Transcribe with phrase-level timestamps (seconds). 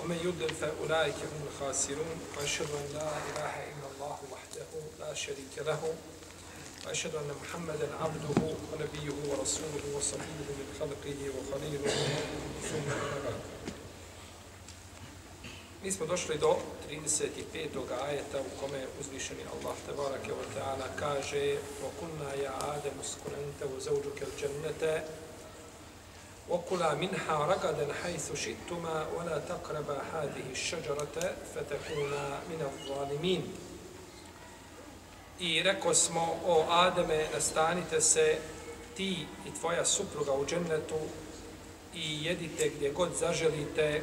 [0.00, 4.70] ومن يضلل فأولئك هم الخاسرون وأشهد أن لا إله إلا الله وحده
[5.00, 5.94] لا شريك له
[6.86, 8.40] وأشهد أن محمدا عبده
[8.72, 11.90] ونبيه ورسوله وصفيه من خلقه وخليله
[12.70, 13.58] ثم أما
[15.82, 16.56] Mi smo došli do
[16.90, 18.02] 35.
[18.08, 25.04] ajeta u kome uzvišeni Allah tebarake wa ta'ala kaže وَكُنَّا يَا آدَمُ سْكُنَنْتَ وَزَوْجُكَ الْجَنَّةَ
[26.49, 33.43] وَكُلَا مِنْهَا رَقَدًا حَيْثُ شِئْتُمَا وَلَا تَقْرَبَا هَذِهِ الشَّجَرَةَ فَتَكُونَا مِنَ الظَّالِمِينَ
[35.39, 38.37] I reko smo, o Ademe, nastanite se
[38.97, 40.99] ti i tvoja supruga u džennetu
[41.95, 44.01] i jedite gdje god zaželite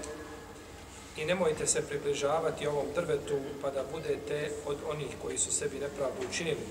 [1.17, 6.29] i nemojte se približavati ovom drvetu pa da budete od onih koji su sebi nepravdu
[6.31, 6.67] učinili.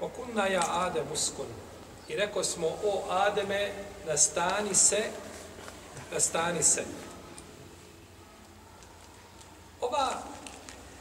[0.00, 1.46] Okunna ja Adem uskun.
[2.08, 3.72] I rekao smo, o Ademe,
[4.06, 5.04] nastani se,
[6.12, 6.84] nastani se.
[9.80, 10.22] Ova,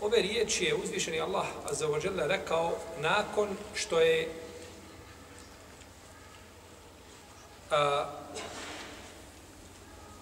[0.01, 1.87] ove riječi je uzvišeni Allah Azza
[2.27, 4.29] rekao nakon što je
[7.71, 8.05] a,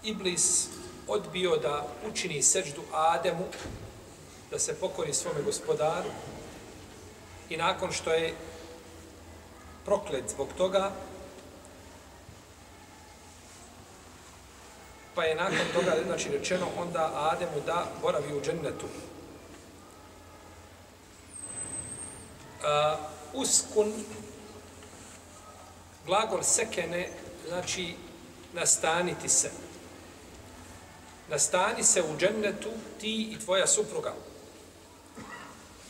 [0.03, 0.67] Iblis
[1.07, 3.45] odbio da učini seđdu Ademu,
[4.51, 6.09] da se pokori svome gospodaru
[7.49, 8.33] i nakon što je
[9.85, 10.91] proklet zbog toga,
[15.15, 18.85] pa je nakon toga znači rečeno onda Ademu da boravi u džennetu.
[22.59, 22.99] Uh,
[23.33, 23.93] uskun,
[26.05, 27.09] glagol sekene,
[27.47, 27.95] znači
[28.53, 29.49] nastaniti se
[31.29, 32.69] nastani se u džennetu
[33.01, 34.13] ti i tvoja supruga.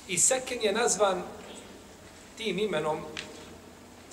[0.07, 1.23] I Seken je nazvan
[2.37, 3.01] tim imenom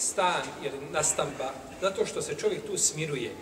[0.01, 3.35] stan ili nastamba, zato što se čovjek tu smiruje.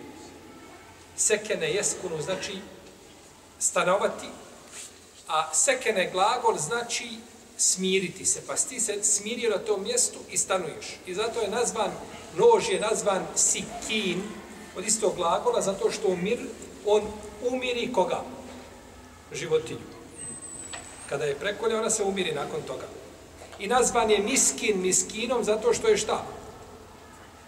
[1.15, 2.57] Sekene jeskunu znači
[3.59, 4.27] stanovati,
[5.27, 7.09] a sekene glagol znači
[7.57, 10.85] smiriti se, pa ti se smirio na tom mjestu i stanuješ.
[11.05, 11.91] I zato je nazvan,
[12.37, 14.23] nož je nazvan sikin,
[14.77, 16.39] od istog glagola, zato što umir,
[16.85, 17.01] on
[17.51, 18.21] umiri koga?
[19.33, 19.79] Životinju.
[21.09, 22.87] Kada je prekolja, ona se umiri nakon toga.
[23.59, 26.25] I nazvan je miskin miskinom zato što je šta?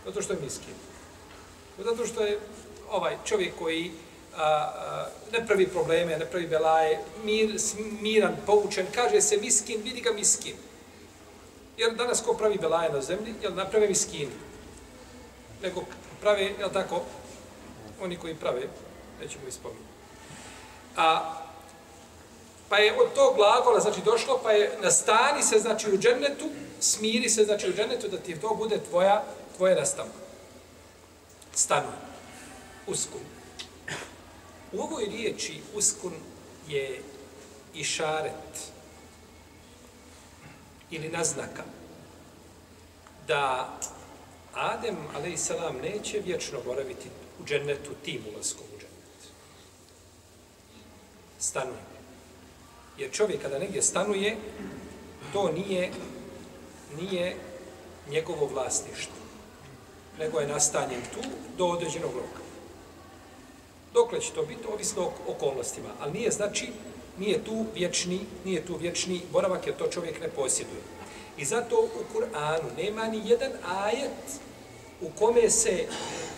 [0.05, 0.73] Zato što je miskin.
[1.77, 2.39] Zato što je
[2.91, 3.91] ovaj čovjek koji
[4.35, 7.59] a, a, ne pravi probleme, ne pravi belaje, mir,
[8.01, 10.55] miran, poučen, kaže se miskin, vidi ga miskin.
[11.77, 14.29] Jer danas ko pravi belaje na zemlji, jel naprave miskin?
[15.61, 15.83] Nego
[16.21, 17.01] prave, jel tako,
[18.01, 18.61] oni koji prave,
[19.21, 19.91] nećemo ispominjati.
[20.97, 21.33] A,
[22.69, 27.29] pa je od tog glagola, znači, došlo, pa je nastani se, znači, u džennetu, smiri
[27.29, 29.23] se, znači, u džennetu, da ti to bude tvoja,
[29.61, 30.17] tvoje nastavka.
[31.53, 31.91] Stanu.
[32.87, 33.21] Uskun.
[34.71, 36.13] U ovoj riječi uskun
[36.67, 37.01] je
[37.73, 38.71] išaret
[40.91, 41.63] ili naznaka
[43.27, 43.77] da
[44.53, 45.37] Adem, ali i
[45.81, 47.09] neće vječno boraviti
[47.41, 49.21] u džennetu tim ulaskom u džennet.
[51.39, 51.83] Stanuje.
[52.97, 54.37] Jer čovjek kada negdje stanuje,
[55.33, 55.91] to nije,
[56.97, 57.35] nije
[58.09, 59.20] njegovo vlasništvo.
[60.19, 61.19] Nego je nastanjen tu
[61.57, 62.41] do određenog roka.
[63.93, 65.89] Dokle će to biti, ovisno o okolnostima.
[65.99, 66.69] Ali nije znači,
[67.17, 70.81] nije tu vječni, nije tu vječni boravak, jer to čovjek ne posjeduje.
[71.37, 74.39] I zato u Kur'anu nema ni jedan ajet
[75.01, 75.85] u kome se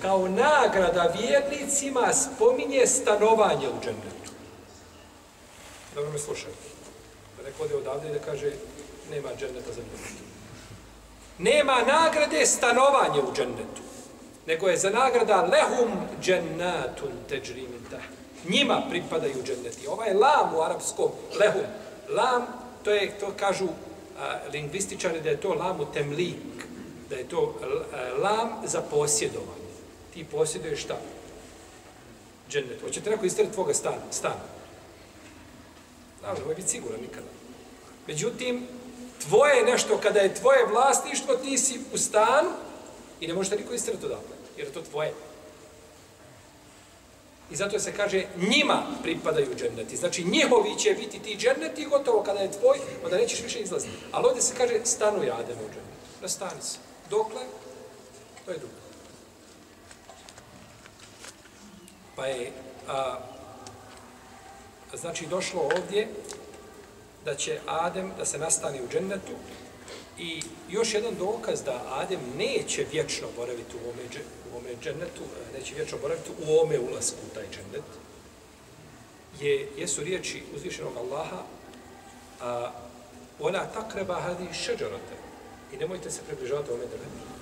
[0.02, 4.32] kao nagrada vjernicima spominje stanovanje u džennetu.
[5.96, 6.68] Dobro me slušajte.
[7.38, 8.52] Da neko ode odavde i da kaže
[9.12, 10.33] nema dženneta za džennetu.
[11.38, 13.82] Nema nagrade stanovanje u džennetu.
[14.48, 15.92] Nego je za nagrada lehum
[16.22, 18.00] džennatun teđrimita.
[18.50, 19.88] Njima pripadaju dženneti.
[19.88, 21.66] Ovaj lam u arapskom lehum.
[22.10, 22.46] Lam,
[22.84, 23.68] to je, to kažu
[24.20, 26.36] a, lingvističari da je to lamu temlik,
[27.10, 27.60] da je to
[28.24, 29.74] lam za posjedovanje.
[30.14, 30.98] Ti posjeduješ šta?
[32.50, 32.82] Džennet.
[32.82, 34.02] Hoćete neko istrati tvoga stana?
[34.12, 34.54] stana.
[36.20, 37.28] Znam, je biti siguran nikada.
[38.08, 38.68] Međutim,
[39.28, 42.50] tvoje nešto, kada je tvoje vlasništvo, ti si u stanu
[43.20, 45.14] i ne možete niko istrati odavle, jer je to tvoje.
[47.52, 49.98] I zato se kaže njima pripadaju dženneti.
[49.98, 53.94] Znači njihovi će biti ti dženneti i gotovo kada je tvoj, onda nećeš više izlaziti.
[54.12, 56.22] Ali ovdje se kaže stanu Adem u džennetu.
[56.22, 56.78] Nastani se.
[57.10, 57.42] Dokle?
[58.46, 58.74] To je drugo.
[62.16, 62.52] Pa je,
[62.88, 63.20] a,
[64.94, 66.08] znači, došlo ovdje
[67.26, 69.34] da će Adem da se nastani u džennetu
[70.18, 74.04] i još jedan dokaz da Adem neće vječno boraviti u ome,
[74.54, 77.90] u ome džennetu, e, neće vječno boraviti u ome ulasku u taj džennet,
[79.40, 81.44] je, jesu riječi uzvišenog Allaha
[82.42, 82.72] a,
[83.40, 85.16] ona takreba hadi šeđarote
[85.74, 87.34] i nemojte se približavati ome džennetu.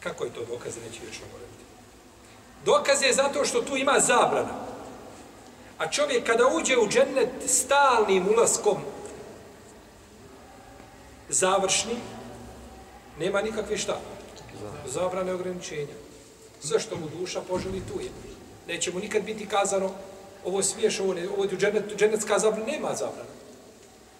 [0.00, 1.64] Kako je to dokaz da neće vječno boraviti?
[2.64, 4.59] Dokaz je zato što tu ima zabrana.
[5.80, 8.76] A čovjek kada uđe u džennet stalnim ulaskom
[11.28, 11.96] završni,
[13.18, 14.00] nema nikakve šta.
[14.86, 15.94] Zabrane ograničenja.
[16.60, 18.10] Sve što mu duša poželi tu je.
[18.68, 19.90] Neće mu nikad biti kazano
[20.44, 23.30] ovo smiješ, ovo, ne, ovo je džennet, džennetska zabrana, nema zabrana.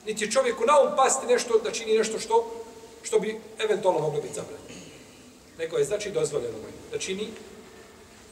[0.06, 2.64] Niti čovjeku na um pasti nešto, da čini nešto što,
[3.02, 4.64] što bi eventualno moglo biti zabrano.
[5.58, 7.28] Neko je znači dozvoljeno mu da čini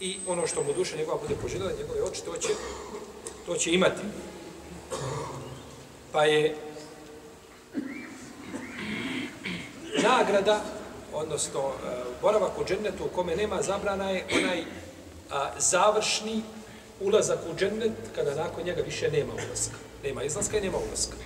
[0.01, 2.49] i ono što mu duša njegova bude poželjela, njegove oči, to će,
[3.49, 4.03] to će imati.
[6.13, 6.57] Pa je
[10.03, 10.61] nagrada,
[11.13, 11.71] odnosno e,
[12.23, 14.65] boravak u džennetu u kome nema zabrana je onaj
[15.31, 16.43] a, završni
[17.01, 19.77] ulazak u džennet kada nakon njega više nema ulaska.
[20.03, 21.17] Nema izlaska i nema ulaska.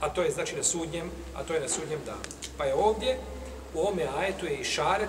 [0.00, 2.22] A to je znači na sudnjem, a to je na sudnjem danu.
[2.58, 3.18] Pa je ovdje,
[3.74, 5.08] u ome ajetu je i šaret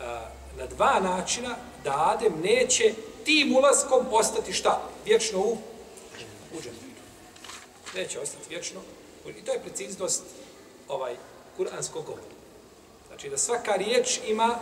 [0.00, 2.94] a, na dva načina da Adem neće
[3.24, 4.82] tim ulaskom ostati šta?
[5.04, 5.56] Vječno u,
[6.52, 6.84] u džennetu.
[7.94, 8.80] Neće ostati vječno
[9.30, 10.22] I to je preciznost
[10.88, 11.16] ovaj
[11.56, 12.24] kuranskog govora.
[13.08, 14.58] Znači da svaka riječ ima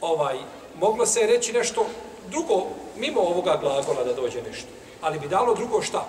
[0.00, 0.38] ovaj
[0.80, 1.86] moglo se reći nešto
[2.30, 4.68] drugo mimo ovoga glagola da dođe nešto,
[5.00, 6.06] ali bi dalo drugo šta?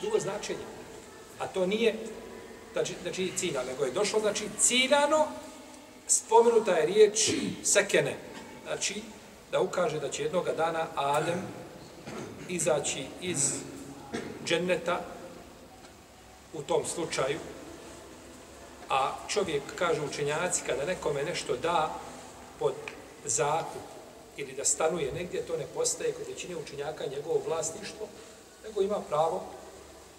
[0.00, 0.64] Drugo značenje.
[1.38, 1.94] A to nije
[2.72, 5.26] znači, znači ciljano, nego je došlo znači ciljano
[6.06, 7.30] spomenuta je riječ
[7.62, 8.16] sekene.
[8.66, 9.02] Znači
[9.52, 11.42] da ukaže da će jednoga dana Adem
[12.48, 13.52] izaći iz
[14.44, 15.00] dženneta
[16.52, 17.38] u tom slučaju,
[18.88, 21.94] a čovjek, kaže učenjaci, kada nekome nešto da
[22.58, 22.74] pod
[23.24, 23.82] zakup
[24.36, 28.06] ili da stanuje negdje, to ne postaje kod većine učenjaka njegovo vlasništvo,
[28.64, 29.42] nego ima pravo,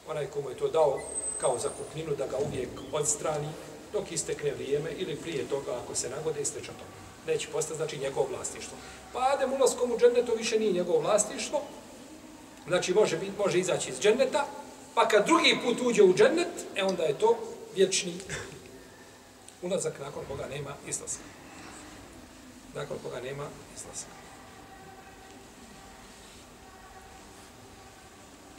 [0.07, 0.99] onaj komu je to dao
[1.41, 3.49] kao zakupninu, da ga uvijek odstrani
[3.93, 7.06] dok istekne vrijeme ili prije toga ako se nagode i slično toga.
[7.27, 8.77] Neće postati, znači, njegovo vlasništvo.
[9.13, 11.61] Pa Adem ulaskom u džennetu više nije njegovo vlasništvo,
[12.67, 14.45] znači može, biti, može izaći iz dženneta,
[14.97, 17.37] Pa kad drugi put uđe u džennet, e onda je to
[17.75, 18.13] vječni
[19.61, 21.23] ulazak nakon koga nema izlaska.
[22.75, 24.09] Nakon koga nema izlaska.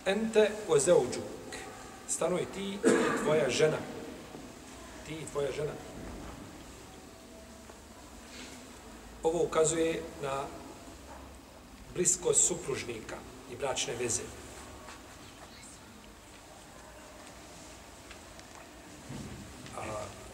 [0.06, 1.24] Ente o zeuđuk.
[2.08, 2.78] Stanuj ti i
[3.22, 3.78] tvoja žena.
[5.06, 5.72] Ti i tvoja žena.
[9.22, 10.44] Ovo ukazuje na
[11.94, 13.16] bliskost supružnika
[13.52, 14.22] i bračne veze.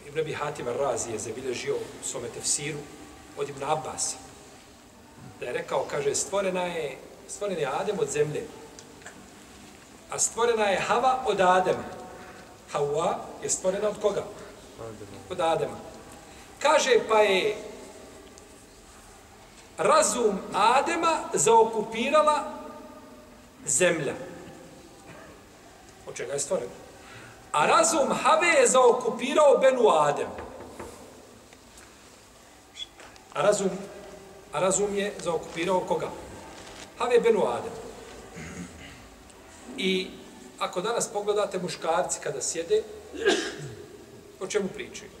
[0.07, 2.79] Ibn Abi Hatim Razi je zabilježio u svome tefsiru
[3.37, 4.15] od Ibn Abbas.
[5.39, 6.97] Da je rekao, kaže, stvorena je,
[7.27, 8.47] stvoren je Adem od zemlje.
[10.09, 11.83] A stvorena je Hava od Adema.
[12.73, 14.23] Hawa je stvorena od koga?
[15.29, 15.77] Od Adema.
[16.59, 17.55] Kaže, pa je
[19.77, 22.43] razum Adema zaokupirala
[23.65, 24.13] zemlja.
[26.07, 26.69] Od čega je stvoren?
[27.51, 30.27] A razum Have je zaokupirao Benu Adem.
[33.33, 33.69] A razum,
[34.53, 36.09] a razum je zaokupirao koga?
[36.97, 37.73] Have Benu Adem.
[39.77, 40.07] I
[40.59, 42.83] ako danas pogledate muškarci kada sjede,
[44.39, 45.11] o čemu pričaju?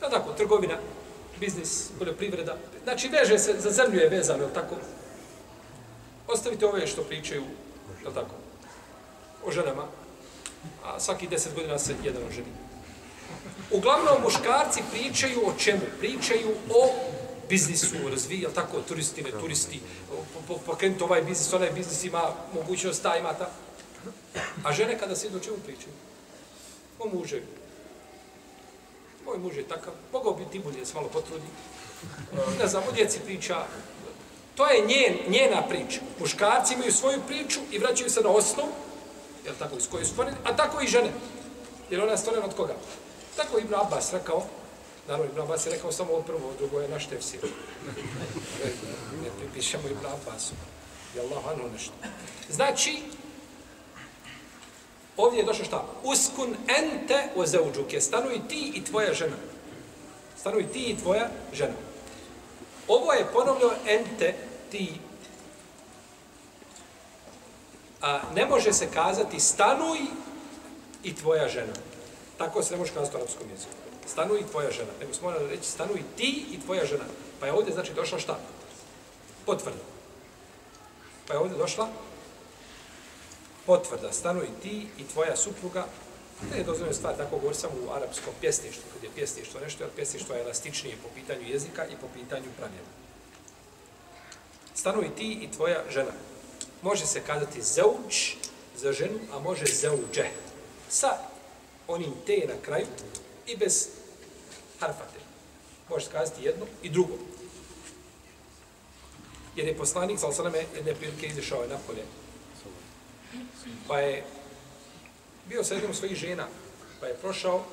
[0.00, 0.78] Da tako, trgovina,
[1.40, 2.56] biznis, poljoprivreda.
[2.84, 4.76] Znači, veže se, za zemlju je vezano, je tako?
[6.28, 7.42] Ostavite ove što pričaju,
[8.06, 8.34] je tako?
[9.46, 9.86] O ženama,
[10.84, 12.52] a svaki deset godina se jedan oženi.
[13.70, 15.80] Uglavnom, muškarci pričaju o čemu?
[15.98, 16.90] Pričaju o
[17.48, 19.80] biznisu, razvija, tako, turisti, ne turisti,
[20.66, 22.22] pokrenuti ovaj biznis, onaj biznis ima
[22.54, 23.50] mogućnost, ta ima ta.
[24.64, 25.92] A žene kada se o čemu pričaju?
[26.98, 27.46] O muževi.
[29.24, 31.46] Moj muž je takav, mogao bi ti bolje se malo potrudi.
[32.58, 33.64] Ne znam, u djeci priča.
[34.54, 36.00] To je njen, njena priča.
[36.20, 38.68] Muškarci imaju svoju priču i vraćaju se na osnovu,
[39.44, 41.10] jel tako, iz koje stvorene, a tako i žene.
[41.90, 42.74] Jer ona je stvorena od koga?
[43.36, 44.42] Tako Ibn Abbas rekao,
[45.08, 47.40] Naravno, Ibn Abbas je rekao samo ovo prvo, ovo drugo je naš tefsir.
[49.22, 50.54] Ne, pripišemo Ibn Abbasu.
[51.14, 51.92] Je Allah anu nešto.
[52.50, 53.02] Znači,
[55.16, 55.84] ovdje je došlo šta?
[56.02, 58.00] Uskun ente o zeuđuke.
[58.00, 59.36] Stanuj ti i tvoja žena.
[60.40, 61.74] Stanuj ti i tvoja žena.
[62.88, 64.34] Ovo je ponovno ente,
[64.70, 64.92] ti.
[68.00, 69.98] A ne može se kazati stanuj
[71.04, 71.72] i tvoja žena.
[72.38, 73.72] Tako se ne može kazati u arapskom jeziku.
[74.06, 74.90] Stanuj i tvoja žena.
[75.00, 77.04] Nego smo morali reći stanuj ti i tvoja žena.
[77.40, 78.38] Pa je ovdje znači došla šta?
[79.46, 79.78] Potvrda.
[81.26, 81.88] Pa je ovdje došla
[83.66, 84.12] potvrda.
[84.12, 85.86] Stanuj ti i tvoja supruga.
[86.50, 89.90] Ne je dozvoljeno stvar, tako govorim samo u arapskom pjesništvu, kad je pjesništvo nešto, jer
[89.96, 92.88] pjesništvo je elastičnije po pitanju jezika i po pitanju pravila.
[94.74, 96.12] Stanuj ti i tvoja žena.
[96.82, 98.34] Može se kazati zauč
[98.76, 100.28] za ženu, a može zauđe.
[100.88, 101.18] Sa
[101.88, 102.86] onim te na kraju
[103.46, 103.88] i bez
[104.80, 105.20] harfate.
[105.88, 107.14] Može se kazati jedno i drugo.
[109.56, 112.04] Jer je poslanik, sa osaname, jedne prilike izišao je napolje.
[113.88, 114.24] Pa je
[115.48, 116.46] bio sa jednom svojih žena,
[117.00, 117.64] pa je prošao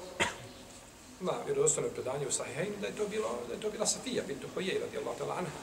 [1.19, 4.47] na vjerodostojno predanje u Sahihain, da je to bilo, da je to bila Safija bintu
[4.53, 5.61] Hojej, radijallahu ta'ala anha.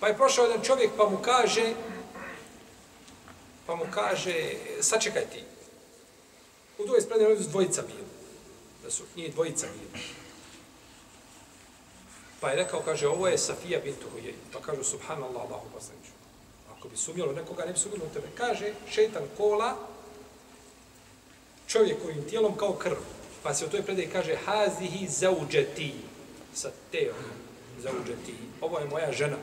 [0.00, 1.74] Pa je prošao jedan čovjek pa mu kaže,
[3.66, 5.44] pa mu kaže, sačekaj ti.
[6.78, 8.04] U dvoje spredne su dvojica bili.
[8.84, 10.04] Da su nije dvojica bili.
[12.40, 14.34] Pa je rekao, kaže, ovo je Safija bintu Hujej.
[14.52, 16.11] Pa kažu, subhanallah, Allahu poslaniću.
[16.82, 18.26] Ako bi sumnjalo nekoga, ne bi sumnjalo u tebe.
[18.34, 19.76] Kaže, šetan kola,
[21.66, 22.96] čovjekovim tijelom kao krv.
[23.42, 25.94] Pa se u toj predaji kaže, hazihi zauđeti.
[26.54, 27.14] Sa teom,
[27.78, 28.34] zauđeti.
[28.60, 29.36] Ovo je moja žena.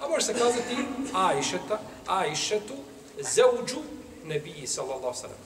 [0.00, 0.76] A može se kazati
[1.14, 2.74] Ajšeta, Ajšetu,
[3.18, 3.82] zauđu
[4.24, 5.38] nebiji, sallallahu sallam.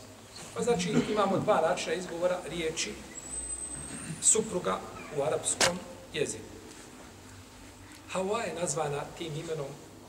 [0.54, 2.92] Pa znači imamo dva načina izgovora riječi
[4.22, 4.80] supruga
[5.16, 5.78] u arapskom
[6.12, 6.44] jeziku.
[8.12, 9.66] Hawa je nazvana tim imenom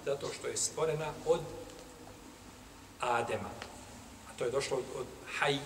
[0.09, 1.41] zato što je stvorena od
[2.99, 3.49] Adema.
[4.29, 5.05] A to je došlo od, od
[5.39, 5.57] Haj.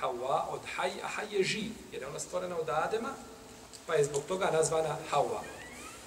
[0.00, 3.14] Hawa od Haj, a Haj je živ, jer je ona stvorena od Adema,
[3.86, 5.40] pa je zbog toga nazvana Hawa.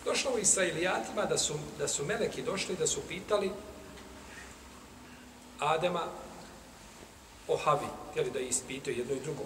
[0.05, 3.51] Došlo u Israilijatima da su, da su meleki došli da su pitali
[5.59, 6.03] Adema
[7.47, 9.43] o Havi, htjeli da ispitaju jedno i drugo.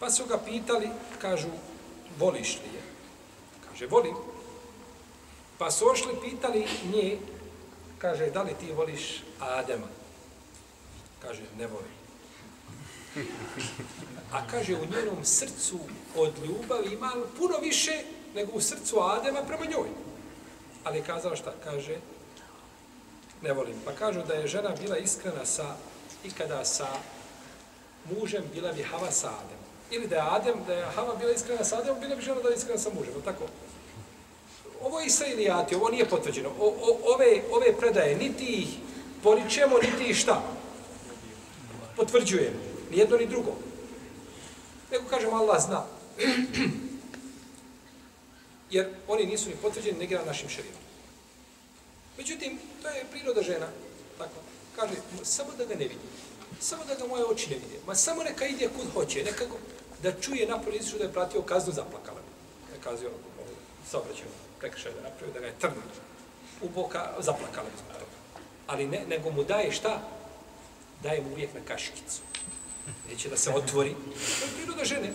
[0.00, 1.48] Pa su ga pitali, kažu,
[2.18, 2.82] voliš li je?
[3.68, 4.14] Kaže, volim.
[5.62, 7.18] Pa su ošli pitali nje,
[7.98, 9.86] kaže, da li ti voliš Adema?
[11.22, 11.92] Kaže, ne volim.
[14.32, 15.78] A kaže, u njenom srcu
[16.16, 18.02] od ljubavi ima puno više
[18.34, 19.88] nego u srcu Adema prema njoj.
[20.84, 21.54] Ali je kazala šta?
[21.64, 21.96] Kaže,
[23.42, 23.76] ne volim.
[23.84, 25.76] Pa kažu da je žena bila iskrena sa,
[26.24, 26.88] ikada sa
[28.10, 29.58] mužem, bila bi Hava sa Adem.
[29.90, 32.48] Ili da je Adem, da je Hava bila iskrena sa Ademom, bila bi žena da
[32.48, 33.14] je iskrena sa mužem.
[33.24, 33.44] Tako?
[34.82, 36.48] Ovo je Israilijati, ovo nije potvrđeno.
[36.48, 38.68] O, o, ove, ove predaje, niti ih
[39.22, 40.42] poričemo, niti ih šta?
[41.96, 42.56] Potvrđujemo.
[42.90, 43.52] Ni jedno, ni drugo.
[44.90, 45.84] Nego kažemo, Allah zna.
[48.70, 50.76] Jer oni nisu ni potvrđeni, negira našim šerijom.
[52.18, 53.68] Međutim, to je priroda žena.
[54.18, 54.40] Tako.
[54.76, 56.06] Kaže, samo da ga ne vidi.
[56.60, 57.78] Samo da ga moje oči ne vidi.
[57.86, 59.24] Ma samo neka ide kud hoće.
[59.24, 59.56] Neka go,
[60.02, 62.20] da čuje napolje izušu da je pratio kaznu zaplakala.
[62.72, 63.48] Ne kazio ono,
[63.90, 64.28] saobraćaju,
[64.62, 65.82] prekršaj da napravio, da ga je trnu
[66.62, 68.16] u boka, zaplakala zbog toga.
[68.66, 70.00] Ali ne, nego mu daje šta?
[71.02, 72.20] Daje mu uvijek na kaškicu.
[73.08, 73.94] Neće da se otvori.
[74.38, 75.12] To je priroda žene.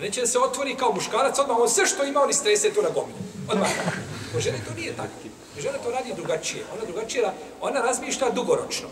[0.00, 2.90] Neće da se otvori kao muškarac, odmah on sve što ima, on istrese to na
[2.90, 3.18] gomilu.
[3.48, 3.70] Odmah.
[4.32, 5.12] Ko žene to nije tako.
[5.58, 6.64] Žena to radi drugačije.
[6.74, 8.88] Ona drugačije, ona razmišlja dugoročno.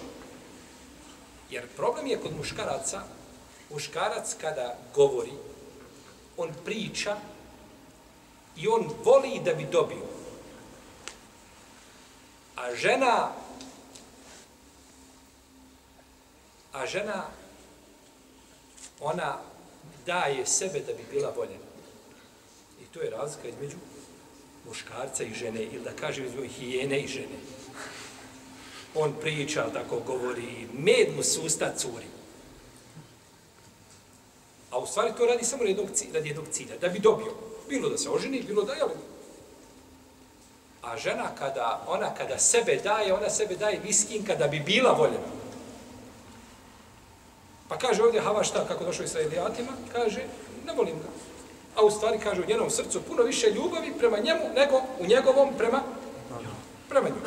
[1.50, 3.02] Jer problem je kod muškaraca,
[3.70, 5.32] muškarac kada govori,
[6.36, 7.16] on priča
[8.60, 10.06] i on voli da bi dobio.
[12.56, 13.32] A žena
[16.72, 17.26] a žena
[19.00, 19.38] ona
[20.06, 21.68] daje sebe da bi bila voljena.
[22.82, 23.76] I to je razlika između
[24.66, 27.38] muškarca i žene, ili da kažem između hijene i žene.
[28.94, 32.06] On priča, tako govori, med mu susta curi.
[34.70, 35.62] A u stvari to radi samo
[36.12, 37.47] radi jednog cilja, da bi dobio.
[37.68, 38.82] Bilo da se oženi, bilo da je
[40.82, 45.38] A žena kada, ona kada sebe daje, ona sebe daje miskin kada bi bila voljena.
[47.68, 50.20] Pa kaže ovdje Hava šta, kako došao i sa Elijatima, kaže,
[50.66, 51.08] ne volim ga.
[51.76, 55.54] A u stvari kaže u njenom srcu puno više ljubavi prema njemu nego u njegovom
[55.58, 55.82] prema,
[56.88, 57.20] prema njemu.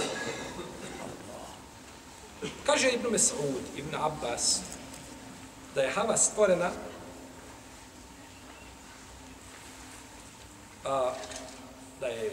[2.66, 4.60] Kaže Ibn Mes'ud, Ibn Abbas,
[5.76, 6.72] da je Hava stvorena
[10.86, 11.14] a,
[12.00, 12.32] da je e,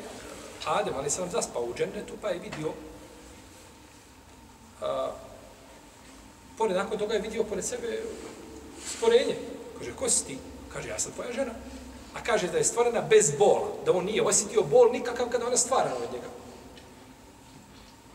[0.67, 2.73] Adem, ali sam zaspao u džennetu, pa je vidio
[4.81, 5.13] a,
[6.59, 8.03] pored, nakon toga je vidio pored sebe
[8.87, 9.37] stvorenje.
[9.79, 10.39] Kaže, ko si ti?
[10.73, 11.53] Kaže, ja sam tvoja žena.
[12.15, 15.57] A kaže da je stvorena bez bola, da on nije osjetio bol nikakav kada ona
[15.57, 16.27] stvara od njega.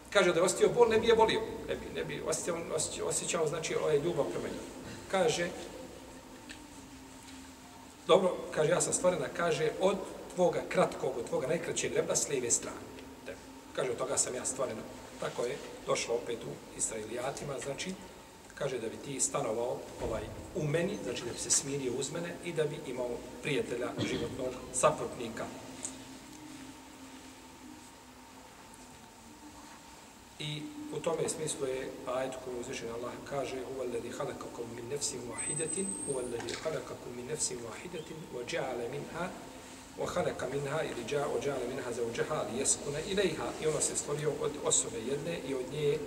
[0.10, 1.42] Kaže da je osjetio bol, ne bi je volio.
[1.68, 4.68] Ne bi, ne bi osjećao, osjećao, osjećao znači, ovaj ljubav prema njoj.
[5.12, 5.50] Kaže,
[8.08, 9.98] dobro, kaže, ja sam stvorena, kaže, od
[10.36, 12.78] tvoga kratkog, od tvoga najkraćeg rebra s lijeve strane.
[13.26, 13.36] De.
[13.76, 14.78] Kaže, od toga sam ja stvoren.
[15.20, 17.94] Tako je došlo opet u Israelijatima, znači,
[18.56, 20.24] kaže da bi ti stanovao ovaj,
[20.56, 23.10] u meni, znači da bi se smirio uz mene i da bi imao
[23.42, 25.46] prijatelja životnog saprotnika.
[30.40, 30.62] I
[30.94, 36.22] u tome smislu je ajet koji uzvišen Allah kaže huwa halakakum min nefsim wahidatin huwa
[36.64, 39.30] halakakum min nefsim wahidatin wa ja'ala minha
[40.00, 43.00] وَحَلَكَ مِنْهَا minha ili ja'a wa ja'ala minha zawjaha liyaskuna
[43.62, 46.00] i ona se stvorio od osobe jedne i od nje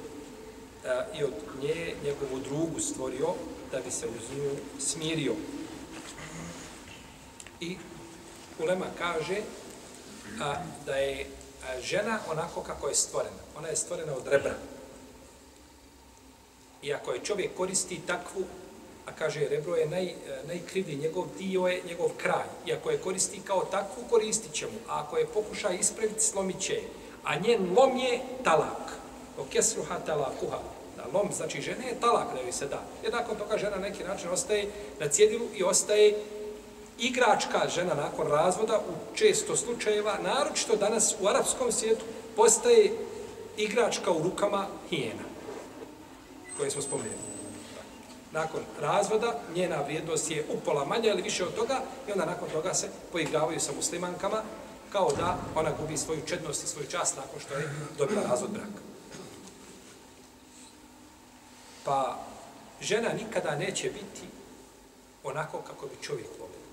[0.85, 3.35] a, i od nje njegovu drugu stvorio
[3.73, 4.51] da bi se uz nju
[4.81, 5.35] smirio.
[7.61, 7.77] I
[8.59, 9.41] Ulema kaže
[10.41, 10.55] a,
[10.87, 11.27] da je
[11.65, 13.43] a, žena onako kako je stvorena.
[13.59, 14.55] Ona je stvorena od rebra.
[16.83, 18.45] I ako je čovjek koristi takvu,
[19.07, 20.15] a kaže rebro je naj, e,
[20.47, 22.47] najkrivlji, njegov dio je njegov kraj.
[22.67, 24.79] I ako je koristi kao takvu, koristit će mu.
[24.89, 26.81] A ako je pokuša ispraviti, slomit će.
[27.25, 28.93] A njen lom je talak.
[29.39, 30.59] O kesruha talakuha.
[30.97, 32.83] Da, lom znači žene je talak da joj se da.
[33.03, 34.67] Jer nakon toga žena neki način ostaje
[35.01, 36.15] na cjedilu i ostaje
[36.99, 42.05] igračka žena nakon razvoda u često slučajeva, naročito danas u arapskom svijetu,
[42.37, 42.93] postaje
[43.57, 45.23] igračka u rukama hijena,
[46.57, 47.36] koje smo spomenuli.
[48.33, 52.75] Nakon razvoda, njena vrijednost je upola manja ili više od toga i onda nakon toga
[52.75, 54.43] se poigravaju sa muslimankama
[54.93, 58.81] kao da ona gubi svoju čednost i svoju čast nakon što je dobila razvod braka.
[61.85, 62.19] Pa
[62.81, 64.29] žena nikada neće biti
[65.25, 66.67] onako kako bi čovjek volio.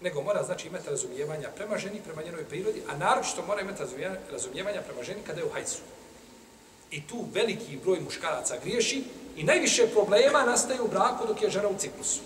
[0.00, 3.82] Nego mora znači imati razumijevanja prema ženi, prema njenoj prirodi, a naročito mora imati
[4.30, 5.78] razumijevanja prema ženi kada je u hajcu.
[6.90, 9.04] I tu veliki broj muškaraca griješi
[9.38, 12.20] i najviše problema nastaje u braku dok je žena u ciklusu.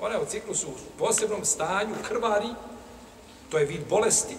[0.00, 2.48] Ona je u ciklusu u posebnom stanju, krvari,
[3.50, 4.36] to je vid bolesti,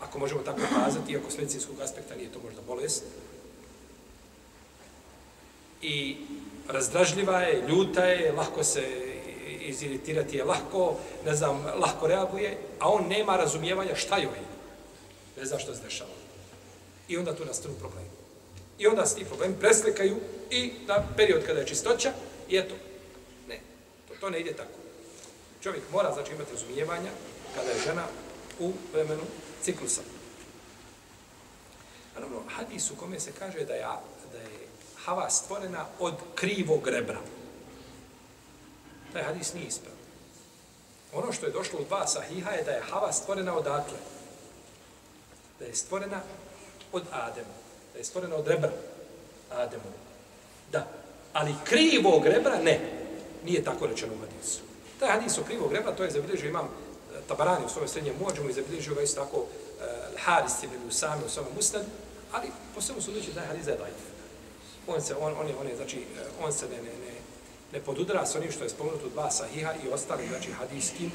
[0.00, 3.04] ako možemo tako kazati, iako s medicinskog aspekta nije to možda bolest,
[5.82, 6.16] i
[6.68, 8.84] razdražljiva je, ljuta je, lahko se
[9.60, 14.46] iziritirati je lahko, ne znam, lahko reaguje, a on nema razumijevanja šta joj je.
[15.36, 16.10] Ne zna što se dešava.
[17.08, 18.09] I onda tu nastanu problemi.
[18.80, 20.16] I onda se ti problemi preslikaju
[20.50, 22.12] i na period kada je čistoća
[22.48, 22.74] i eto.
[23.48, 23.60] Ne,
[24.08, 24.78] to, to ne ide tako.
[25.62, 27.10] Čovjek mora znači imati razumijevanja
[27.54, 28.04] kada je žena
[28.58, 29.22] u vremenu
[29.62, 30.00] ciklusa.
[32.14, 33.86] Naravno, hadis u kome se kaže da je,
[34.32, 34.68] da je
[35.04, 37.20] Hava stvorena od krivog rebra.
[39.12, 39.98] Taj hadis nije ispravan.
[41.12, 43.98] Ono što je došlo u dva sahiha je da je Hava stvorena od Atle.
[45.58, 46.20] Da je stvorena
[46.92, 47.59] od Adema.
[48.00, 48.70] Je stvorena od rebra
[49.50, 49.90] Ademu.
[50.72, 50.86] Da.
[51.32, 52.80] Ali krivog rebra ne.
[53.44, 54.60] Nije tako rečeno u hadisu.
[54.98, 56.68] Taj hadis o krivog rebra, to je zabilježio imam e,
[57.28, 59.44] Tabarani u svojom srednjem muadžumu i zabilježio ga isto tako e,
[59.84, 61.84] uh, Haris ibn Usami u svome ustanu,
[62.32, 64.02] ali po svemu su da je hadis je dajte
[64.86, 67.14] on se on on je on je znači e, on se ne ne ne
[67.72, 71.12] ne podudara sa onim što je spomenuto dva sahiha i ostali znači hadijskim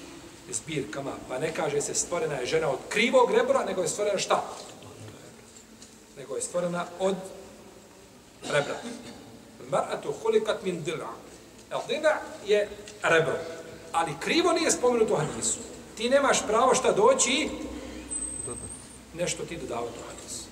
[0.52, 4.44] zbirkama pa ne kaže se stvorena je žena od krivog rebra nego je stvorena šta
[6.18, 7.16] nego je stvorena od
[8.44, 8.76] rebra.
[9.70, 11.14] Mar'atu hulikat min dil'a.
[11.72, 12.70] El dil'a je
[13.04, 13.56] rebro
[13.96, 15.60] ali krivo nije spomenuto u hadisu.
[15.98, 17.50] Ti nemaš pravo šta doći
[19.14, 20.44] nešto ti dodavati u hadisu.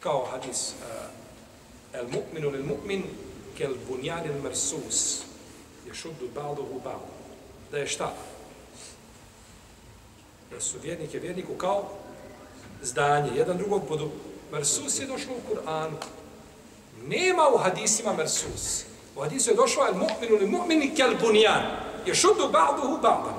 [0.00, 3.02] Kao hadis uh, el mu'minu lil mu'min
[3.58, 5.22] kel bunjanil mersus
[5.86, 7.10] je šuddu ba'duhu ba'du.
[7.70, 8.14] Da je šta?
[10.50, 11.84] Da su vjernike vjerniku kao
[12.82, 14.10] zdanje, jedan drugog budu
[14.52, 15.96] mersus je došlo u Kur'anu
[17.06, 18.84] nema u hadisima mersus
[19.16, 21.62] u hadisu je došlo el mu'minu li mu'mini kel bunjan
[22.06, 23.38] je šuddu ba'duhu ba'dan.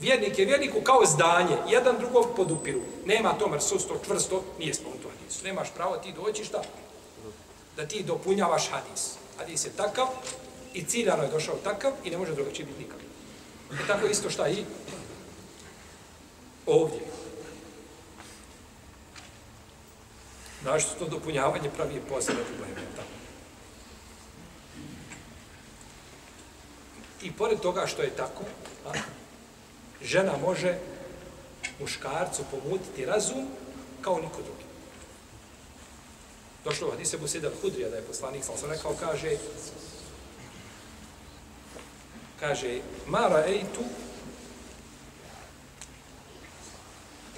[0.00, 2.80] Vjernik je vjerniku kao zdanje, jedan drugog podupiru.
[3.04, 5.44] Nema to mersus, to čvrsto, nije spomenuto hadisu.
[5.44, 6.62] Nemaš pravo ti doći šta?
[7.76, 9.14] Da ti dopunjavaš hadis.
[9.38, 10.06] Hadis je takav
[10.74, 12.98] i ciljano je došao takav i ne može drugačije biti nikak.
[13.72, 14.64] E tako isto šta i
[16.66, 17.00] ovdje.
[20.62, 22.86] Znaš što to dopunjavanje pravi je posebno probleme.
[27.22, 28.42] I pored toga što je tako,
[28.86, 28.92] a,
[30.02, 30.78] žena može
[31.80, 33.48] muškarcu pomutiti razum
[34.00, 34.64] kao niko drugi.
[36.64, 39.36] Došlo u hadise Busida Hudrija da je poslanik, sam sam rekao, kaže,
[42.40, 43.84] kaže, Mara ejtu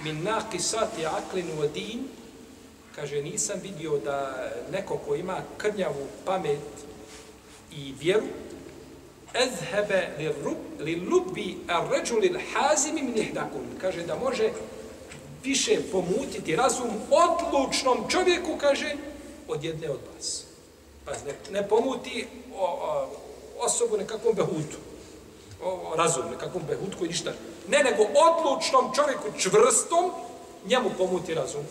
[0.05, 2.09] min naqisati aqlin wa din.
[2.95, 6.69] Kaže nisam vidio da neko ko ima krnjavu pamet
[7.73, 8.27] i vjeru
[9.35, 10.33] ezhebe
[10.81, 13.61] li lubi ar-rajul al-hazim min ihdakum.
[13.81, 14.51] Kaže da može
[15.45, 18.97] više pomutiti razum odlučnom čovjeku kaže
[19.49, 20.45] od jedne od vas.
[21.05, 23.11] Pa ne, ne pomuti o, o,
[23.59, 24.77] osobu nekakvom behutu
[25.63, 27.31] o, razum nekakvom behutu koji ništa.
[27.31, 30.11] ne Ne, nego odlučnom čovjeku čvrstom
[30.66, 31.64] njemu pomuti razum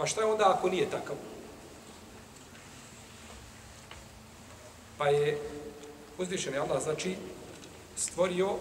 [0.00, 1.16] Pa šta je onda ako nije takav?
[4.98, 5.38] Pa je
[6.18, 7.16] uzvišen je Allah, znači,
[7.96, 8.56] stvorio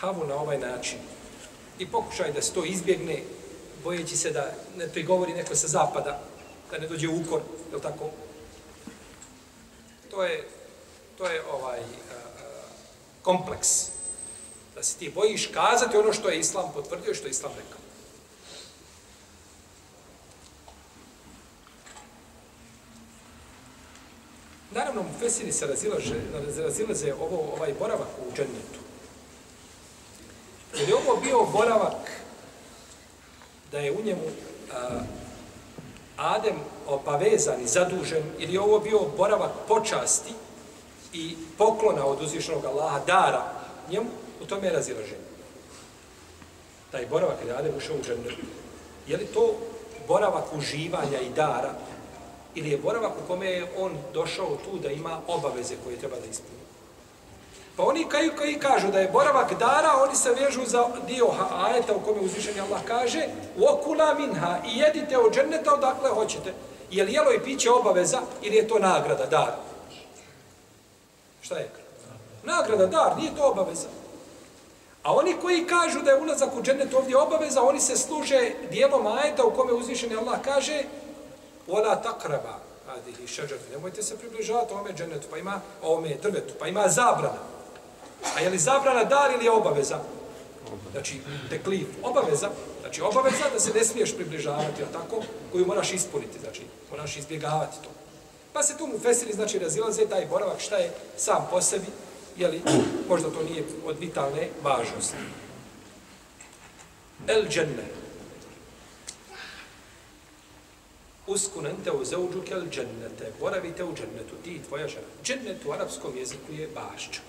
[0.00, 0.98] havu na ovaj način.
[1.78, 3.22] I pokušaj da se to izbjegne,
[3.84, 6.20] bojeći se da ne prigovori neko sa zapada,
[6.70, 7.40] da ne dođe ukor,
[7.72, 8.10] je tako?
[10.10, 10.48] To je,
[11.18, 12.25] to je ovaj a,
[13.26, 13.68] kompleks
[14.74, 17.80] da se ti bojiš kazati ono što je Islam potvrdio i što je Islam rekao.
[24.70, 26.14] Naravno, u Fesini se razilaze,
[26.58, 28.80] razilaze ovo, ovaj boravak u džennetu.
[30.78, 32.10] Jer je ovo bio boravak
[33.72, 34.22] da je u njemu
[34.72, 35.00] a,
[36.16, 40.32] Adem obavezan i zadužen, ili je ovo bio boravak počasti
[41.16, 43.42] i poklona od uzvišenog Allaha, dara
[43.90, 44.06] njemu,
[44.42, 45.26] U tome je razilaženje.
[46.90, 48.34] Taj boravak je Adem ušao u džennet,
[49.06, 49.54] je li to
[50.08, 51.72] boravak uživanja i dara,
[52.54, 56.26] ili je boravak u kome je on došao tu da ima obaveze koje treba da
[56.26, 56.56] ispuni?
[57.76, 61.96] Pa oni koji, koji kažu da je boravak dara, oni se vežu za dio ajeta
[61.96, 63.28] u kome uzvišenje Allah kaže
[63.72, 66.54] okula minha i jedite od dženneta odakle hoćete.
[66.90, 69.52] Je li jelo i piće obaveza ili je to nagrada, dar?
[71.46, 71.70] Šta je?
[72.44, 73.88] Nagrada, dar, nije to obaveza.
[75.02, 79.06] A oni koji kažu da je ulazak u džennet ovdje obaveza, oni se služe dijelom
[79.06, 80.82] ajeta u kome uzvišeni Allah kaže
[81.68, 86.88] Ola takraba, adihi šeđar, nemojte se približavati ovome džennetu, pa ima ovome drvetu, pa ima
[86.88, 87.42] zabrana.
[88.36, 89.98] A je li zabrana dar ili je obaveza?
[90.92, 96.38] Znači, teklif, obaveza, znači obaveza da se ne smiješ približavati, a tako, koju moraš ispuniti,
[96.38, 98.05] znači, moraš izbjegavati to.
[98.56, 101.86] Pa se tu mu fesili, znači, razilaze taj boravak, šta je sam po sebi,
[102.36, 102.62] jeli,
[103.08, 105.16] možda to nije od vitalne važnosti.
[107.26, 107.84] El dženne.
[111.26, 113.32] Uskunente u zauđuke el džennete.
[113.40, 115.06] Boravite u džennetu, ti i tvoja žena.
[115.24, 117.20] Džennet u arapskom jeziku je bašća.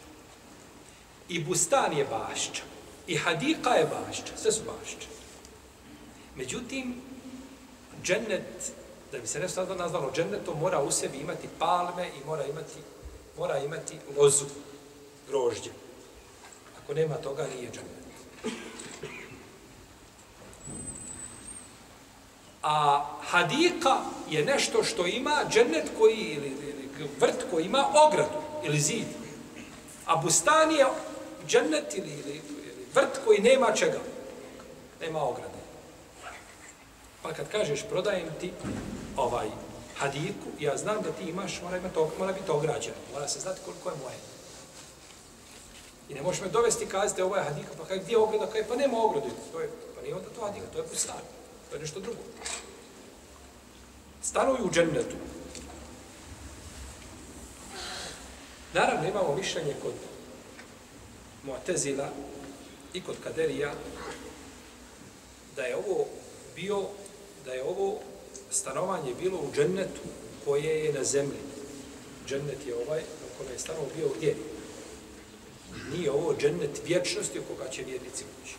[1.30, 2.64] I bustan je bašća.
[3.08, 4.34] I hadika je bašća.
[4.38, 5.08] Sve su bašće.
[6.36, 7.02] Međutim,
[8.04, 8.72] džennet,
[9.12, 12.80] da bi se nešto nazvalo džennetom, mora u sebi imati palme i mora imati,
[13.38, 14.46] mora imati lozu
[15.28, 15.70] grožđe.
[16.84, 17.98] Ako nema toga, nije džennet.
[22.64, 23.98] A hadika
[24.30, 29.08] je nešto što ima džennet koji, ili, ili vrt koji ima ogradu ili zid.
[30.06, 30.86] A bustan je
[31.48, 34.00] džennet ili, ili, ili vrt koji nema čega.
[35.02, 35.47] Nema ograde.
[37.28, 38.52] Pa kad kažeš prodajem ti
[39.18, 39.48] ovaj
[39.98, 42.96] hadirku, ja znam da ti imaš, mora, imati, mora biti ograđeno.
[43.14, 44.16] Mora se znati koliko je moje.
[46.10, 48.52] I ne možeš me dovesti i kazati ovo je hadika, pa kaj, gdje je ograda?
[48.52, 49.30] Kaj, pa nema ograde.
[49.52, 51.20] To je, pa nije onda to hadika, to je pustan.
[51.70, 52.20] To je nešto drugo.
[54.22, 55.16] Stanuju u džennetu.
[58.74, 59.94] Naravno, imamo mišljenje kod
[61.46, 62.08] Mu'tezila
[62.94, 63.74] i kod Kaderija
[65.56, 66.06] da je ovo
[66.56, 66.88] bio,
[67.48, 68.00] da je ovo
[68.52, 70.02] stanovanje bilo u džennetu
[70.46, 71.40] koje je na zemlji.
[72.28, 74.36] Džennet je ovaj, na kome je stanovo bio gdje?
[75.94, 78.56] Nije ovo džennet vječnosti u koga će vjernici ući.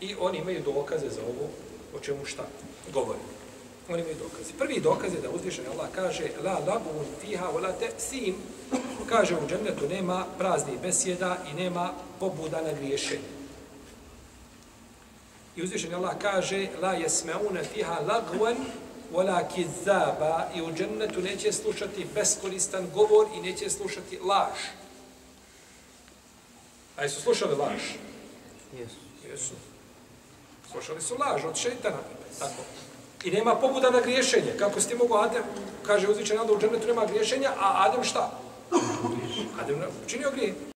[0.00, 1.48] I oni imaju dokaze za ovo,
[1.96, 2.46] o čemu šta
[2.92, 3.18] govori.
[3.88, 4.52] Oni imaju dokaze.
[4.58, 8.34] Prvi dokaz je da uzvišen Allah kaže La labun fiha wa la sim
[9.08, 13.41] kaže u džennetu nema praznih besjeda i nema pobuda na griješenje.
[15.56, 18.56] I uzvišen Allah kaže La jesmeune fiha lagvan
[19.12, 24.58] vola kizaba i u džennetu neće slušati beskoristan govor i neće slušati laž.
[26.96, 27.82] A su slušali laž?
[28.78, 28.96] Jesu.
[29.30, 29.54] Jesu.
[30.72, 31.98] Slušali su laž od šeitana.
[32.38, 32.62] Tako.
[33.24, 34.52] I nema pobuda na griješenje.
[34.58, 35.42] Kako ste mogu Adem,
[35.86, 38.38] kaže uzvičan Allah, u džennetu nema griješenja, a Adem šta?
[39.62, 40.71] Adem učinio grije.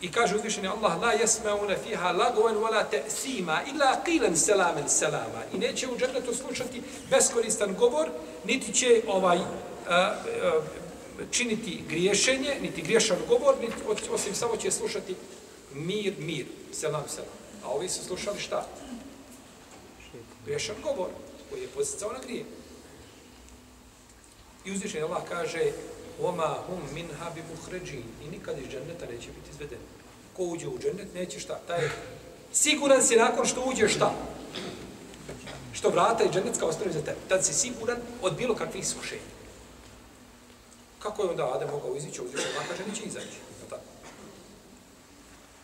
[0.00, 5.42] I kaže uzvišeni Allah, la jesmeune fiha lagoven wala te'sima, illa qilan selamen selama.
[5.54, 8.08] I neće u džennetu slušati beskoristan govor,
[8.44, 10.64] niti će ovaj uh, uh,
[11.30, 13.74] činiti griješenje, niti griješan govor, niti,
[14.12, 15.16] osim samo će slušati
[15.74, 17.30] mir, mir, selam, selam.
[17.64, 18.66] A ovi su slušali šta?
[20.44, 21.08] Griješan govor,
[21.50, 22.44] koji je posjecao na grije.
[24.64, 25.72] I uzvišeni Allah kaže,
[26.22, 28.04] Oma hum min habi muhređin.
[28.24, 29.78] I nikad iz dženneta neće biti izveden.
[30.36, 31.60] Ko uđe u džennet, neće šta.
[31.66, 31.88] Taj
[32.52, 34.14] siguran si nakon što uđe šta?
[35.72, 37.18] Što vrata i džennetska ostane za tebe.
[37.28, 39.30] Tad si siguran od bilo kakvih iskušenja.
[40.98, 42.40] Kako je onda Adem mogao izići ovdje?
[42.40, 43.38] Allah kaže, neće izaći.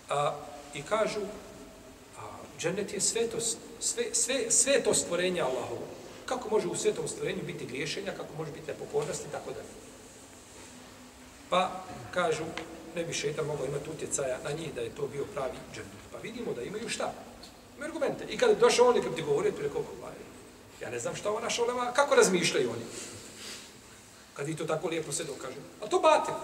[0.08, 0.34] A,
[0.74, 1.20] I kažu,
[2.18, 2.22] a,
[2.58, 5.86] džennet je svetost, sve, sve, sve to stvorenje Allahovo.
[6.26, 9.85] Kako može u svetom stvorenju biti griješenja, kako može biti nepokornost i tako dalje.
[11.50, 11.70] Pa
[12.10, 12.44] kažu,
[12.94, 16.02] ne bi šeitan mogao imati utjecaja na njih da je to bio pravi džennet.
[16.12, 17.12] Pa vidimo da imaju šta?
[17.76, 18.24] Imaju argumente.
[18.24, 20.08] I kada došao on i kada ti govorio, ti rekao, pa,
[20.84, 22.84] ja ne znam šta ova naša olema, kako razmišljaju oni?
[24.34, 25.60] Kad i to tako lijepo se dokažu.
[25.82, 26.34] A to batil.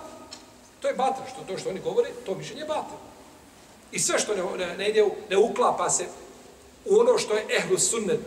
[0.81, 1.25] To je batil.
[1.33, 2.97] Što to što oni govore, to mišljenje je batil.
[3.93, 6.05] I sve što ne, ne, ne ide, ne uklapa se
[6.85, 8.21] u ono što je ehlu sunnet,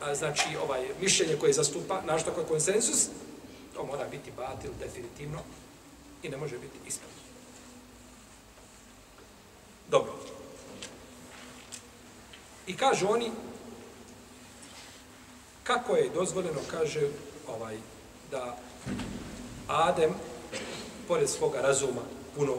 [0.00, 3.06] a, znači ovaj mišljenje koje zastupa, našto kao konsensus,
[3.74, 5.38] to mora biti batil definitivno
[6.22, 7.16] i ne može biti ispravno.
[9.90, 10.12] Dobro.
[12.66, 13.30] I kažu oni,
[15.64, 17.08] kako je dozvoljeno, kaže,
[17.48, 17.76] ovaj,
[18.30, 18.56] da
[19.68, 20.14] Adem,
[21.08, 22.02] pored svoga razuma,
[22.36, 22.54] puno,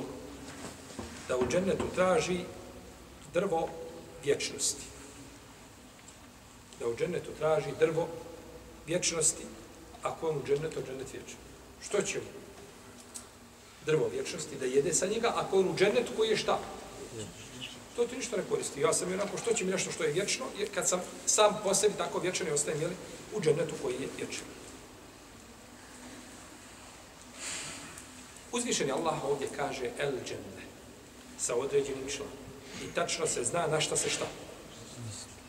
[1.28, 2.40] da u džennetu traži
[3.34, 3.70] drvo
[4.24, 4.86] vječnosti.
[6.80, 8.08] Da u džennetu traži drvo
[8.88, 9.46] vječnosti,
[10.04, 11.38] ako on u džennetu, džennet vječan.
[11.82, 12.39] Što će mu?
[13.86, 16.60] Drvo vječnosti, da jede sa njega, ako on u džennetu koji je šta?
[17.96, 18.82] To ti ništa ne koristi.
[18.82, 21.94] Ja sam onako, što će mi nešto što je vječno, kad sam sam po sebi
[21.98, 22.96] tako vječan i ostajem jeli,
[23.36, 24.46] u džennetu koji je vječan.
[28.52, 30.64] Uzvišeni Allah ovdje kaže el dženne
[31.40, 32.34] sa određenim članom.
[32.84, 34.26] I tačno se zna na šta se šta.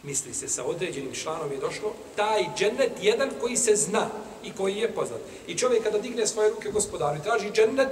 [0.03, 4.09] Misli se sa određenim članom je došlo taj džennet jedan koji se zna
[4.45, 5.21] i koji je poznat.
[5.47, 7.89] I čovjek kada digne svoje ruke gospodaru i traži džennet,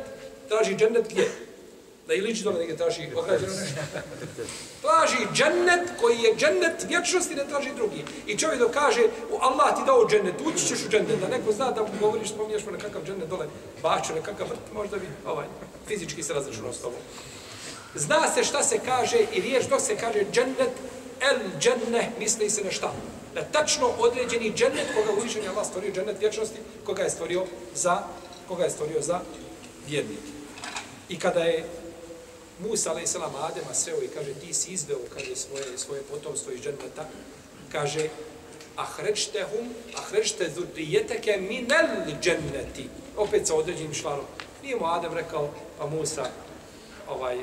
[0.49, 1.29] traži džennet gdje?
[2.09, 3.81] Da i liči tome negdje traži ograđeno nešto.
[4.83, 8.05] Traži džennet koji je džennet vječnosti, ne traži drugi.
[8.27, 9.03] I čovjek dok kaže,
[9.41, 12.73] Allah ti dao džennet, ući ćeš u džennet, da neko zna da govoriš, spominješ mu
[12.73, 13.47] nekakav džennet dole,
[13.83, 15.47] baču nekakav vrt, možda bi ovaj,
[15.89, 17.01] fizički se razračunao s tobom.
[17.95, 20.73] Zna se šta se kaže i riješ dok se kaže džennet,
[21.21, 22.93] el dženne, misli se na šta?
[23.35, 28.03] Na tačno određeni džennet koga uzvišen je Allah stvorio džennet vječnosti, koga je stvorio za,
[28.49, 29.21] koga je stvorio za
[29.89, 30.28] vjernike.
[31.09, 31.65] I kada je
[32.59, 36.61] Musa, alaih salam, Adema sreo i kaže, ti si izveo, kaže, svoje, svoje potomstvo iz
[36.61, 37.09] dženneta,
[37.73, 38.09] kaže,
[38.77, 41.87] ahrećte hum, ahrećte zurrijeteke minel
[42.23, 42.89] dženneti.
[43.17, 44.25] Opet sa određenim šlanom.
[44.63, 46.27] Nije mu Adem rekao, pa Musa,
[47.09, 47.39] ovaj,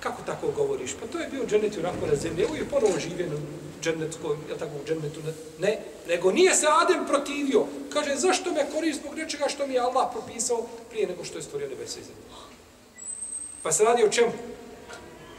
[0.00, 0.90] kako tako govoriš?
[1.00, 3.38] Pa to je bio džennet u rakona zemlje, evo je ponovo živjen u
[3.82, 5.20] džennetskom, ja tako u džennetu,
[5.58, 7.66] ne, nego nije se Adem protivio.
[7.92, 11.42] Kaže, zašto me koriš zbog nečega što mi je Allah propisao prije nego što je
[11.42, 12.51] stvorio nebesa i zemlje?
[13.62, 14.32] Pa se radi o čemu?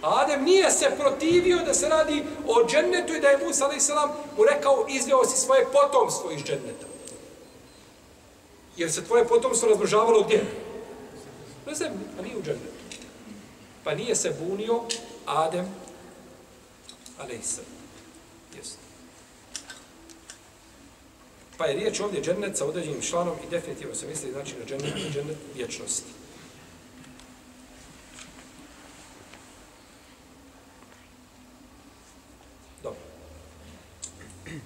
[0.01, 3.89] Adem nije se protivio da se radi o džennetu i da je Musa a.s.
[4.37, 6.85] mu rekao izveo si svoje potomstvo iz dženneta.
[8.77, 10.45] Jer se tvoje potomstvo razmnožavalo gdje?
[11.65, 12.73] Na zemlji, a nije u džennetu.
[13.83, 14.81] Pa nije se bunio
[15.25, 15.65] Adem
[17.19, 17.59] a.s.
[18.57, 18.77] Jesu.
[21.57, 24.95] Pa je riječ ovdje džennet sa određenim članom i definitivno se misli znači na džennet,
[24.95, 26.09] na džennet vječnosti.
[32.83, 32.99] Dobro.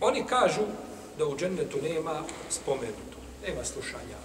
[0.02, 0.62] Oni kažu
[1.18, 4.18] da u džennetu nema spomenuto, nema slušanja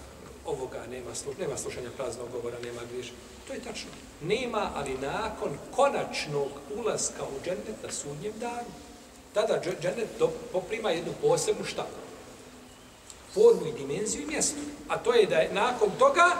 [0.46, 3.12] ovoga, nema, sluš, nema slušanja praznog govora, nema griža.
[3.46, 3.90] To je tačno.
[4.20, 8.70] Nema, ali nakon konačnog ulaska u džennet na sudnjem danu,
[9.34, 10.08] tada džennet
[10.52, 11.86] poprima jednu posebnu šta?
[13.34, 14.60] Formu i dimenziju i mjesto.
[14.88, 16.36] A to je da je nakon toga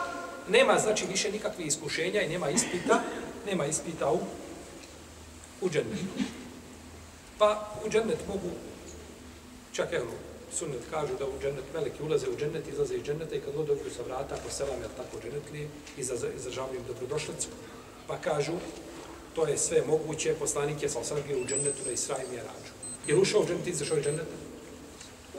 [0.48, 3.00] nema znači više nikakvih iskušenja i nema ispita,
[3.46, 4.18] nema ispita u,
[5.60, 6.04] u džennetu.
[7.38, 8.50] Pa u džennet mogu,
[9.72, 10.12] čak evo,
[10.58, 13.66] sunnet kažu da u džennet meleki ulaze u džennet, izlaze iz dženneta i kad god
[13.66, 15.68] dođu sa vrata, po selam, jer tako džennet li,
[16.36, 17.48] izražavaju im dobrodošlicu.
[18.06, 18.52] Pa kažu,
[19.34, 22.72] to je sve moguće, poslanik je sam sam u džennetu na Israim i Arađu.
[23.06, 24.42] Jer ušao u džennet, izašao iz dženneta?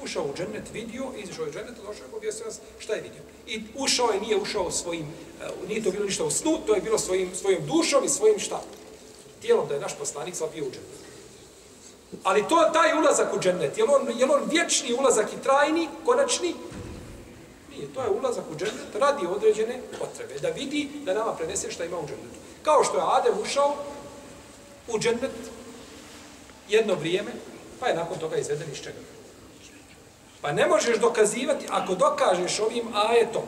[0.04, 3.22] ušao u džennet, vidio, izašao iz dženneta, došao i objasnio nas šta je vidio.
[3.48, 6.82] I ušao je, nije ušao svojim, uh, nije to bilo ništa u snu, to je
[6.82, 8.62] bilo svojim, svojim dušom i svojim šta?
[9.42, 11.03] Tijelom da je naš poslanik sad bio u džennet.
[12.25, 16.55] Ali to taj ulazak u džennet, je on, je on vječni ulazak i trajni, konačni?
[17.71, 21.85] Nije, to je ulazak u džennet radi određene potrebe, da vidi, da nama prenese šta
[21.85, 22.39] ima u džennetu.
[22.63, 23.75] Kao što je Adem ušao
[24.89, 25.31] u džennet
[26.69, 27.31] jedno vrijeme,
[27.81, 28.99] pa je nakon toga izveden iz čega.
[30.41, 33.43] Pa ne možeš dokazivati, ako dokažeš ovim ajetom,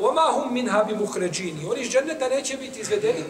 [0.00, 3.24] وَمَا هُمْ مِنْهَا بِمُخْرَجِينِ Oni iz dženneta neće biti izvedeni.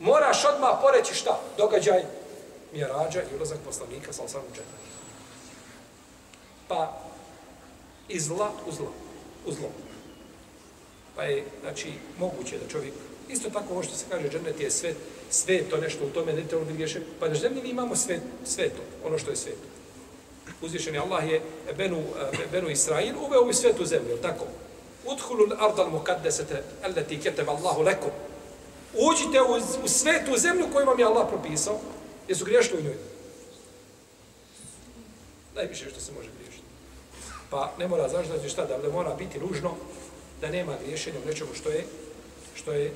[0.00, 1.40] Moraš odmah poreći šta?
[1.58, 2.04] Događaj
[2.73, 4.89] mjerađa i ulazak poslanika sa osam džennet.
[6.67, 7.01] Pa
[8.07, 8.93] iz zla u zlo.
[9.45, 9.69] U zlo.
[11.15, 12.93] Pa je, znači, moguće da čovjek
[13.29, 14.95] Isto tako ovo što se kaže, džennet je svet,
[15.29, 17.01] sve to nešto u tome, ne treba biti griješe.
[17.19, 19.67] Pa na zemlji mi imamo sve, sve to, ono što je sveto.
[20.61, 21.41] Uzvišen je Allah je
[21.77, 24.45] Benu, eh, Benu Israil uveo u svetu zemlju, tako?
[25.05, 28.11] Udhulu ardal mukaddesete, allati keteba Allahu lekom.
[28.93, 31.79] Uđite u, u svetu zemlju koju vam je Allah propisao,
[32.29, 32.97] jesu griješili u njoj.
[35.55, 36.65] Najviše što se može griješiti.
[37.49, 39.71] Pa ne mora, znaš da šta, da mora biti nužno
[40.41, 41.85] da nema griješenja u nečemu što je
[42.55, 42.93] što je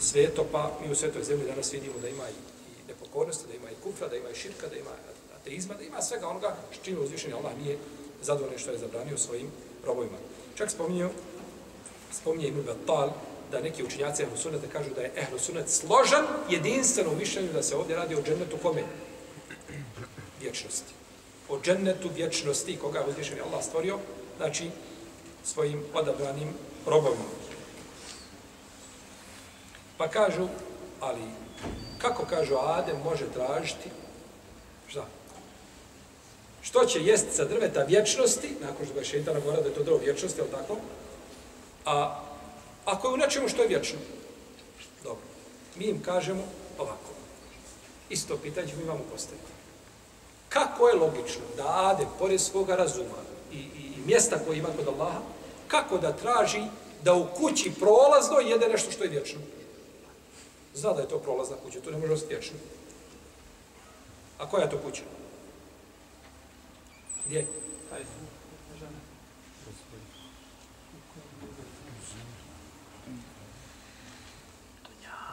[0.00, 3.70] sveto, pa mi u svetoj zemlji danas vidimo da ima i, i nepokornosti, da ima
[3.70, 4.90] i kufra, da ima i širka, da ima
[5.36, 7.78] ateizma, da ima svega onoga što čime uzvišenje Allah nije
[8.22, 9.46] zadovoljno što je zabranio svojim
[9.86, 10.16] robovima.
[10.54, 11.10] Čak spominju,
[12.12, 13.10] spominje Ibn Battal,
[13.50, 17.62] da neki učinjaci Ehlu Sunnata kažu da je Ehlu sunnet složan jedinstveno u mišljenju da
[17.62, 18.82] se ovdje radi o džennetu kome?
[20.40, 20.92] Vječnosti.
[21.48, 23.98] O džennetu vječnosti koga je uzvišen Allah stvorio,
[24.36, 24.70] znači
[25.44, 26.48] svojim odabranim
[26.86, 27.24] robovima.
[29.98, 30.48] Pa kažu,
[31.00, 31.20] ali
[31.98, 33.90] kako kažu Adem može tražiti?
[34.88, 35.06] Šta?
[36.62, 39.82] Što će jest sa drveta vječnosti, nakon što ga je šeitana govorio da je to
[39.82, 40.76] drvo vječnosti, ali tako?
[41.84, 42.24] A
[42.84, 43.98] ako je u nečemu što je vječno?
[45.04, 45.24] Dobro.
[45.76, 46.42] Mi im kažemo
[46.78, 47.10] ovako.
[48.10, 49.50] Isto pitanje ćemo imamo postaviti.
[50.48, 53.20] Kako je logično da Adem, pored svoga razuma
[53.52, 55.20] i, i, i mjesta koje ima kod Allaha,
[55.68, 56.62] kako da traži
[57.02, 59.40] da u kući prolazno jede nešto što je vječno?
[60.74, 62.58] Zna da je to prolazna kuća, to ne može ostati vječno.
[64.38, 65.02] A koja je to kuća?
[67.26, 67.46] Gdje?
[67.90, 68.29] Hajde.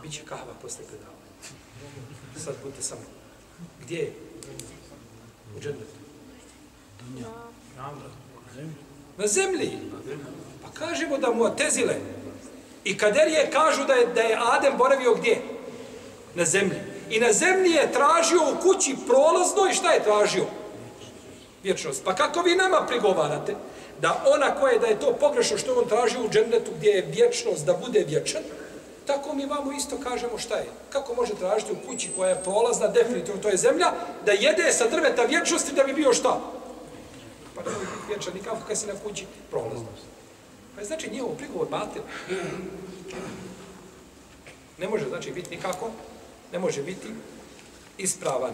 [0.07, 1.17] Biće kahva posle predavanja.
[2.37, 3.01] Sad budite samo.
[3.81, 4.13] Gdje je?
[5.57, 5.97] U džennetu.
[9.17, 9.79] Na zemlji.
[10.63, 11.95] Pa kažemo da mu atezile.
[12.83, 15.41] I kaderije kažu da je, da je Adem boravio gdje?
[16.35, 16.77] Na zemlji.
[17.09, 20.45] I na zemlji je tražio u kući prolazno i šta je tražio?
[21.63, 22.03] Vječnost.
[22.03, 23.55] Pa kako vi nama prigovarate
[24.01, 27.05] da ona koja je da je to pogrešno što on tražio u džennetu gdje je
[27.11, 28.41] vječnost da bude vječan,
[29.07, 30.69] tako mi vamo isto kažemo šta je.
[30.89, 33.91] Kako može tražiti u kući koja je prolazna, definitivno to je zemlja,
[34.25, 36.39] da jede sa drveta vječnosti da bi bio šta?
[37.55, 39.87] Pa ne može biti vječan nikako kad si na kući prolazna.
[40.75, 42.01] Pa je znači njihov prigovor batil.
[44.77, 45.89] Ne može znači biti nikako,
[46.51, 47.07] ne može biti
[47.97, 48.53] ispravan.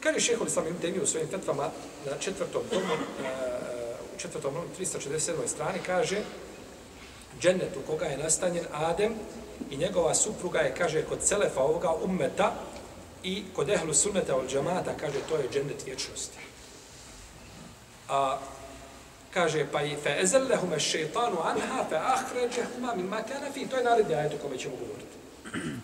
[0.00, 1.70] Kaže šehovi sam im temi u svojim fetvama
[2.06, 2.94] na četvrtom tomu,
[4.14, 5.32] u četvrtom tomu, 347.
[5.46, 6.22] strani, kaže
[7.40, 9.14] džennet u koga je nastanjen Adem
[9.70, 12.54] i njegova supruga je, kaže, kod selefa ovoga ummeta
[13.22, 16.38] i kod ehlu sunneta od džamata, kaže, to je džennet vječnosti.
[18.08, 18.38] A
[19.34, 23.66] kaže pa i fe ezellehume šeitanu anha fa ahređehuma min kana fi.
[23.66, 25.16] To je naredni ajet o kome ćemo govoriti.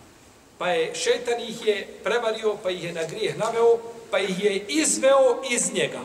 [0.57, 3.77] Pa je šejtan ih je prevario pa ih je na grijeh naveo
[4.11, 5.99] pa ih je izveo iz njega.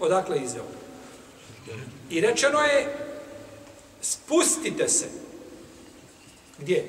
[0.00, 0.64] Odakle izveo?
[2.10, 3.07] I rečeno je
[4.01, 5.05] spustite se
[6.59, 6.85] gdje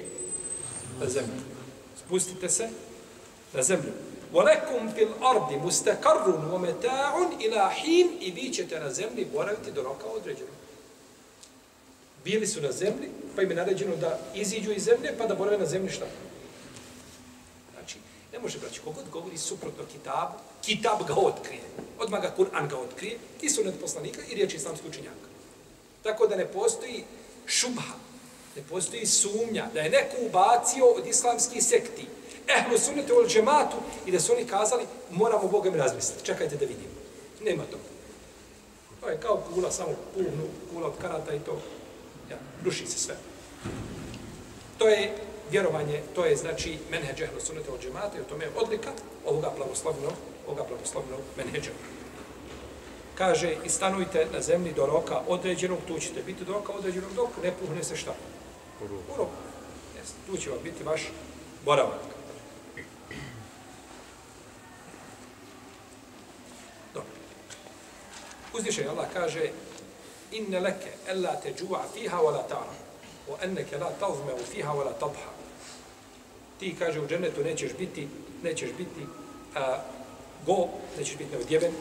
[1.01, 1.41] na zemlju
[2.05, 2.69] spustite se
[3.53, 3.93] na zemlju
[4.35, 10.07] وَلَكُمْ فِي الْأَرْضِ مُسْتَكَرٌ وَمَتَاعٌ إِلَى حِينٍ I vi ćete na zemlji boraviti do roka
[10.07, 10.55] određenog.
[12.25, 15.59] Bili su na zemlji, pa im je naređeno da iziđu iz zemlje, pa da borave
[15.59, 16.07] na zemlji šta?
[17.73, 17.99] Znači,
[18.33, 20.35] ne može braći, kogod govori suprotno kitabu,
[20.65, 21.63] kitab ga otkrije.
[21.99, 25.27] Odmah ga Kur'an ga otkrije, i sunet poslanika i riječi islamski učenjaka.
[26.04, 27.04] Tako da ne postoji
[27.48, 27.94] šubha,
[28.56, 32.06] ne postoji sumnja da je neko ubacio od islamskih sekti
[32.58, 36.94] ehlu sunnete ul džematu i da su oni kazali moramo Boga razmisliti, čekajte da vidimo.
[37.42, 37.78] Nema to.
[39.02, 41.62] To je kao kula, samo punu kula od karata i to
[42.32, 43.16] ja, ruši se sve.
[44.78, 45.14] To je
[45.52, 48.90] vjerovanje, to je znači menheđa ehlu sunnete ul džemata i o tome je odlika
[49.26, 50.14] ovoga blagoslovnog,
[50.48, 51.72] ovoga blagoslovnog menheđa
[53.20, 57.30] kaže i stanujte na zemlji do roka određenog, tu ćete biti do roka određenog, dok
[57.44, 58.14] ne puhne se šta?
[58.84, 59.32] U roku.
[59.98, 61.02] Jeste, tu će vam biti vaš
[61.66, 62.00] boravak.
[66.94, 67.10] Dobro.
[68.54, 69.50] Uzvišen Allah kaže
[70.32, 72.76] inne leke ella te džu'a fiha wa la ta'ra
[73.30, 75.32] wa enneke la tazme u fiha wa la tadha
[76.60, 78.08] ti kaže u džennetu nećeš biti
[78.44, 79.06] nećeš biti
[79.56, 79.82] a,
[80.46, 80.68] go,
[80.98, 81.72] nećeš biti neodjeven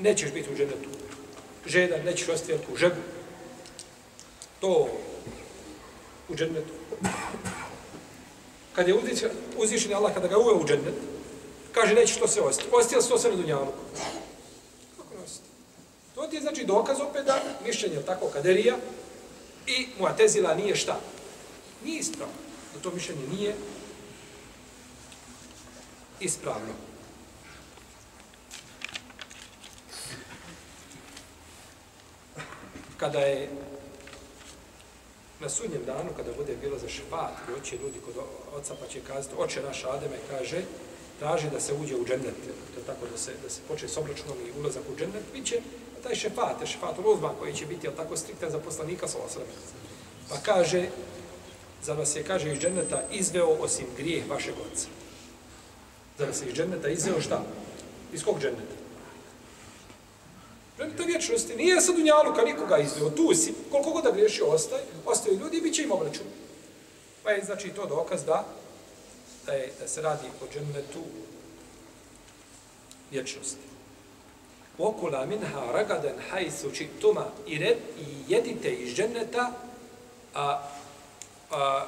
[0.00, 0.88] nećeš biti u džennetu
[1.66, 3.00] žedan, nećeš ostaviti u žebu
[4.60, 4.88] to
[6.28, 6.72] u džennetu
[8.74, 8.94] kad je
[9.56, 10.94] uzvišen Allah kada ga uveo u džennet
[11.72, 13.72] kaže nećeš to sve ostati ostati to sve na dunjalu
[16.20, 18.76] To ti je znači dokaz opet da mišljenje tako kaderija
[19.66, 21.00] i muatezila nije šta?
[21.84, 22.34] Nije ispravno.
[22.74, 23.54] Da to mišljenje nije
[26.20, 26.89] ispravno.
[33.00, 33.48] Kada je
[35.40, 38.14] na sudnjem danu, kada bude bilo za šefat, doći ljudi kod
[38.52, 40.62] oca pa će kazati, oče naš Ademe kaže,
[41.18, 42.34] traži da se uđe u džennet,
[42.74, 45.60] to tako da se, da se počne s obračunom i ulazak u džennet, bit će
[46.02, 49.50] taj šefat, šefat Ruzban koji će biti, tako, striktan za poslanika sa osrame.
[50.28, 50.88] Pa kaže,
[51.82, 54.86] za vas je, kaže, iz dženneta izveo osim grijeh vašeg oca.
[56.18, 57.42] Za vas je iz dženneta izveo šta?
[58.12, 58.79] Iz kog dženneta?
[60.80, 61.56] Dženneta vječnosti.
[61.56, 63.10] Nije sad u njaluka nikoga izveo.
[63.10, 66.26] Tu si, koliko god da griješi ostaje, ostaju ljudi i bit će im obračun.
[67.22, 68.44] Pa je, znači, to dokaz da,
[69.46, 71.00] da, je, da se radi o džennetu
[73.10, 73.70] vječnosti.
[74.78, 79.52] Okula minha ragaden hajsu čiktuma i, red, i jedite iz dženneta
[80.34, 80.62] a,
[81.50, 81.86] a,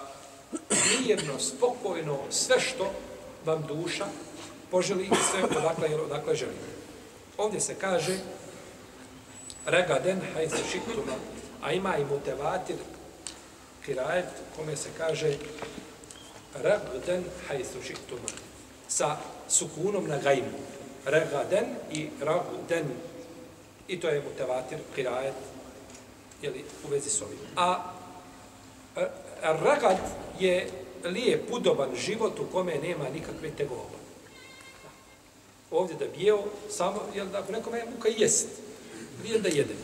[1.07, 2.93] mirno, spokojno, sve što
[3.45, 4.07] vam duša
[4.71, 6.53] poželi i sve odakle, odakle želi.
[7.39, 8.19] Ovdje se kaže
[9.67, 11.13] ragaden hajsu šiktuma.
[11.63, 12.77] a ima i mutevatir
[13.85, 15.37] kirajet kome se kaže
[16.55, 18.29] ragaden hajsu šiktuma.
[18.89, 19.17] sa
[19.49, 20.59] sukunom na gajmu
[21.05, 22.87] regaden i raguden.
[23.89, 25.35] I to je mutevatir, kirajet,
[26.43, 27.39] jeli, u vezi s ovim.
[27.57, 27.93] A
[28.97, 29.09] e,
[29.43, 29.99] ragad
[30.39, 30.69] je
[31.05, 33.99] lijep, udoban život u kome nema nikakve tegoba.
[35.71, 38.49] Ovdje da bijeo, samo, jel da nekome je muka jest,
[39.23, 39.75] nije da jede.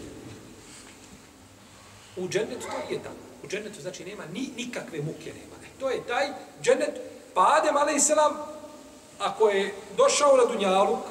[2.16, 3.14] U džennetu to je tako.
[3.44, 5.56] U džennetu znači nema ni nikakve muke nema.
[5.64, 6.26] E, to je taj
[6.62, 7.00] džennet,
[7.34, 8.32] pa Adem, ale i selam,
[9.18, 11.04] ako je došao na Dunjaluk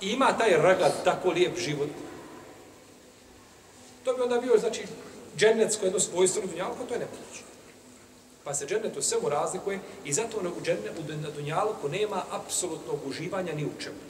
[0.00, 1.88] i ima taj ragad, tako lijep život,
[4.04, 4.82] to bi onda bio, znači,
[5.36, 7.42] džennetsko jedno svojstvo na Dunjaluku, to je nemoguće.
[8.44, 13.52] Pa se džennet u svemu razlikuje i zato u džennetu na Dunjaluku nema apsolutnog uživanja
[13.52, 14.05] ni u čemu.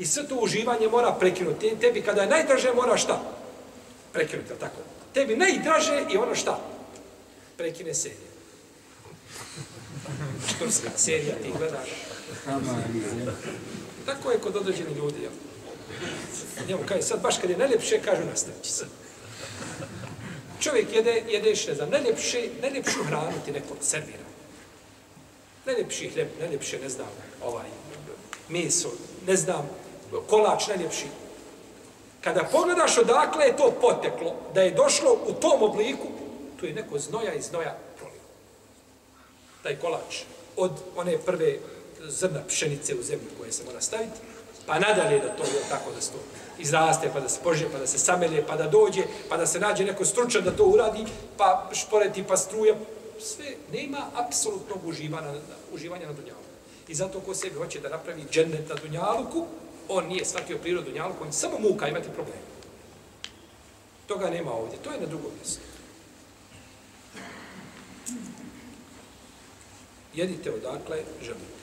[0.00, 1.76] I sve to uživanje mora prekinuti.
[1.80, 3.22] Tebi kada je najdraže mora šta?
[4.12, 4.80] Prekinuti, tako?
[5.14, 6.60] Tebi najdraže i ono šta?
[7.56, 8.30] Prekine serija.
[10.58, 11.88] turska serija, ti gledaš.
[14.06, 15.22] Tako je kod određenih ljudi.
[15.22, 15.32] Jel?
[16.68, 18.84] Njemu kaže, sad baš kad je najljepše, kažu nastavit će se.
[20.60, 24.24] Čovjek jede, jedeš, ne znam, najljepše, najljepšu hranu ti neko servira.
[25.66, 27.08] Najljepši hljeb, najljepše, ne znam,
[27.42, 27.68] ovaj,
[28.48, 28.90] meso,
[29.26, 29.68] ne znam,
[30.30, 31.06] kolač najljepši.
[32.20, 36.06] Kada pogledaš odakle je to poteklo, da je došlo u tom obliku,
[36.60, 37.76] tu je neko znoja i znoja
[39.62, 40.22] taj kolač
[40.56, 41.58] od one prve
[42.00, 44.20] zrna pšenice u zemlju koje se mora staviti,
[44.66, 46.18] pa nadalje da to je tako da se to
[46.58, 49.60] izraste, pa da se požije, pa da se samelje, pa da dođe, pa da se
[49.60, 51.04] nađe neko stručan da to uradi,
[51.36, 52.74] pa šporeti, pa struja,
[53.20, 55.34] sve, nema apsolutnog uživanja,
[55.72, 56.40] uživanja na dunjalu.
[56.88, 59.46] I zato ko sebi hoće da napravi džennet na Dunjaluku,
[59.90, 62.38] on nije shvatio prirodu Dunjaluku, on samo muka imati problem.
[64.06, 65.70] Toga nema ovdje, to je na drugom mjestu.
[70.14, 71.60] jedite odakle želite.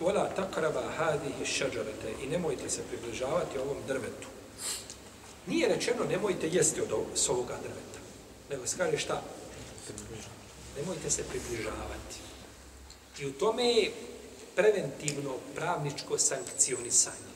[0.00, 4.28] Vola takraba hadihi šađarete i nemojte se približavati ovom drvetu.
[5.46, 7.98] Nije rečeno nemojte jesti od ovog, s ovoga drveta.
[8.50, 9.22] Nego se kaže šta?
[10.76, 12.16] Nemojte se približavati.
[13.18, 13.92] I u tome je
[14.56, 17.31] preventivno pravničko sankcionisanje.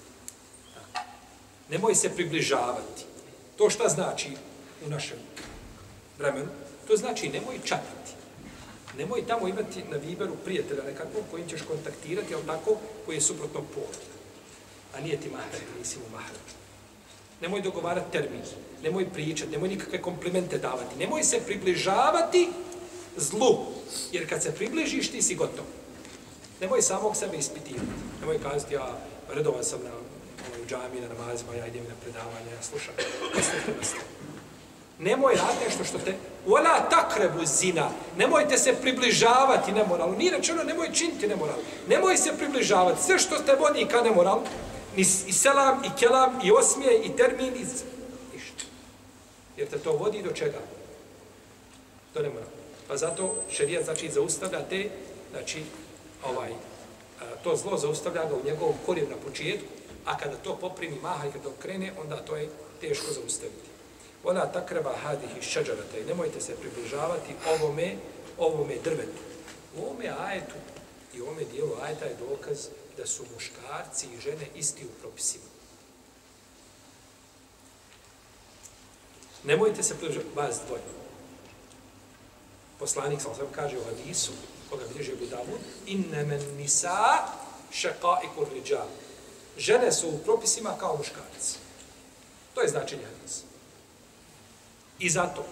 [1.71, 3.05] Nemoj se približavati.
[3.57, 4.31] To šta znači
[4.87, 5.19] u našem
[6.19, 6.49] vremenu?
[6.89, 8.07] To znači nemoj čatati
[8.99, 13.61] nemoj tamo imati na Viberu prijatelja nekakvog kojim ćeš kontaktirati, ali tako, koji je suprotno
[13.75, 13.87] pola.
[14.95, 16.35] A nije ti mahar, nisi mu mahar.
[17.41, 18.43] Nemoj dogovarati termin,
[18.83, 22.49] nemoj pričati, nemoj nikakve komplimente davati, nemoj se približavati
[23.17, 23.59] zlu,
[24.13, 25.65] jer kad se približiš, ti si gotov.
[26.61, 27.87] Nemoj samog sebe ispitivati.
[28.21, 28.99] Nemoj kazati, ja,
[29.29, 29.91] redovan sam na
[30.67, 32.95] u džami, na namazima, ja idem na predavanje, ja slušam.
[33.39, 33.99] Ostavite nas to.
[34.99, 36.15] Nemoj raditi nešto što te...
[36.47, 37.91] Ona takrebu zina.
[38.17, 40.17] Nemojte se približavati nemoralu.
[40.17, 41.57] Nije rečeno nemoj činiti nemoral.
[41.89, 43.03] Nemoj se približavati.
[43.03, 44.43] Sve što te vodi ka nemoralu,
[44.97, 47.65] ni, i selam, i kelam, i osmije, i termin, i
[48.35, 48.65] ništa.
[49.57, 50.59] Jer te to vodi do čega?
[52.15, 52.51] Do nemorala.
[52.89, 54.89] Pa zato šerijat znači zaustavlja te,
[55.31, 55.63] znači
[56.25, 56.51] ovaj,
[57.45, 59.67] to zlo zaustavlja ga u njegovom korijenu na početku,
[60.07, 62.49] a kada to poprimi maha i kada krene, onda to je
[62.81, 63.69] teško zaustaviti.
[64.25, 67.97] Ona takreba hadih iz šađarata i nemojte se približavati ovome,
[68.39, 69.23] ovome drvetu.
[69.77, 70.55] U ovome ajetu
[71.15, 75.45] i u ovome dijelu ajeta je dokaz da su muškarci i žene isti u propisima.
[79.45, 80.83] Nemojte se približavati, vas dvoje.
[82.79, 84.33] Poslanik sam sam kaže u hadisu,
[84.71, 87.19] koga bliže Budavud, inne men nisa
[87.73, 88.85] šeqa i kurriđa.
[89.59, 91.59] Žene su u propisima kao muškarci.
[92.55, 93.43] To je značenje hadisa.
[94.99, 95.45] I zato,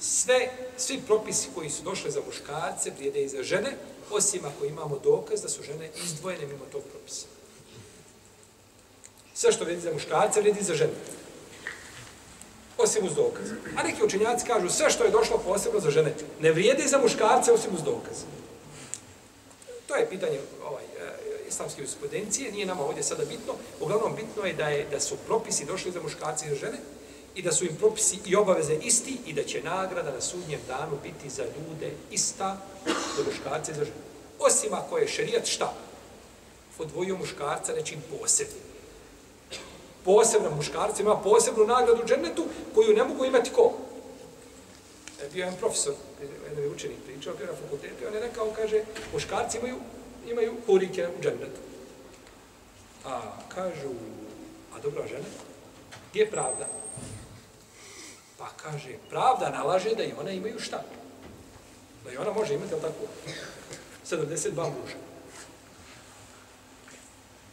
[0.00, 3.76] sve, svi propisi koji su došli za muškarce vrijede i za žene,
[4.10, 7.26] osim ako imamo dokaz da su žene izdvojene mimo tog propisa.
[9.34, 10.92] Sve što vrijedi za muškarce vrijedi za žene.
[12.78, 13.50] Osim uz dokaz.
[13.76, 17.52] A neki učenjaci kažu sve što je došlo posebno za žene ne vrijedi za muškarce
[17.52, 18.16] osim uz dokaz.
[19.86, 20.84] To je pitanje ovaj,
[21.50, 23.52] islamske jurisprudencije, nije nama ovdje sada bitno.
[23.80, 26.78] Uglavnom bitno je da, je da su propisi došli za muškarce i za žene,
[27.34, 30.98] i da su im propisi i obaveze isti i da će nagrada na sudnjem danu
[31.02, 32.56] biti za ljude ista
[33.16, 33.96] za muškarce i za žene.
[34.38, 35.74] Osim ako je šerijat šta?
[36.78, 38.62] Odvojio muškarca nečim posebnim.
[40.04, 42.44] Posebno muškarca ima posebnu nagradu u džennetu
[42.74, 43.72] koju ne mogu imati ko?
[45.22, 45.94] E, bio jedan profesor,
[46.48, 49.76] jedan je učenik pričao, bio na fakultetu, on je rekao, kaže, muškarci imaju,
[50.30, 51.60] imaju hurike u džennetu.
[53.04, 53.90] A kažu,
[54.74, 55.24] a dobra žena,
[56.10, 56.66] gdje je pravda?
[58.38, 60.82] Pa kaže, pravda nalaže da i ona imaju šta?
[62.04, 63.04] Da i ona može imati, ali tako,
[64.06, 64.96] 72 muža.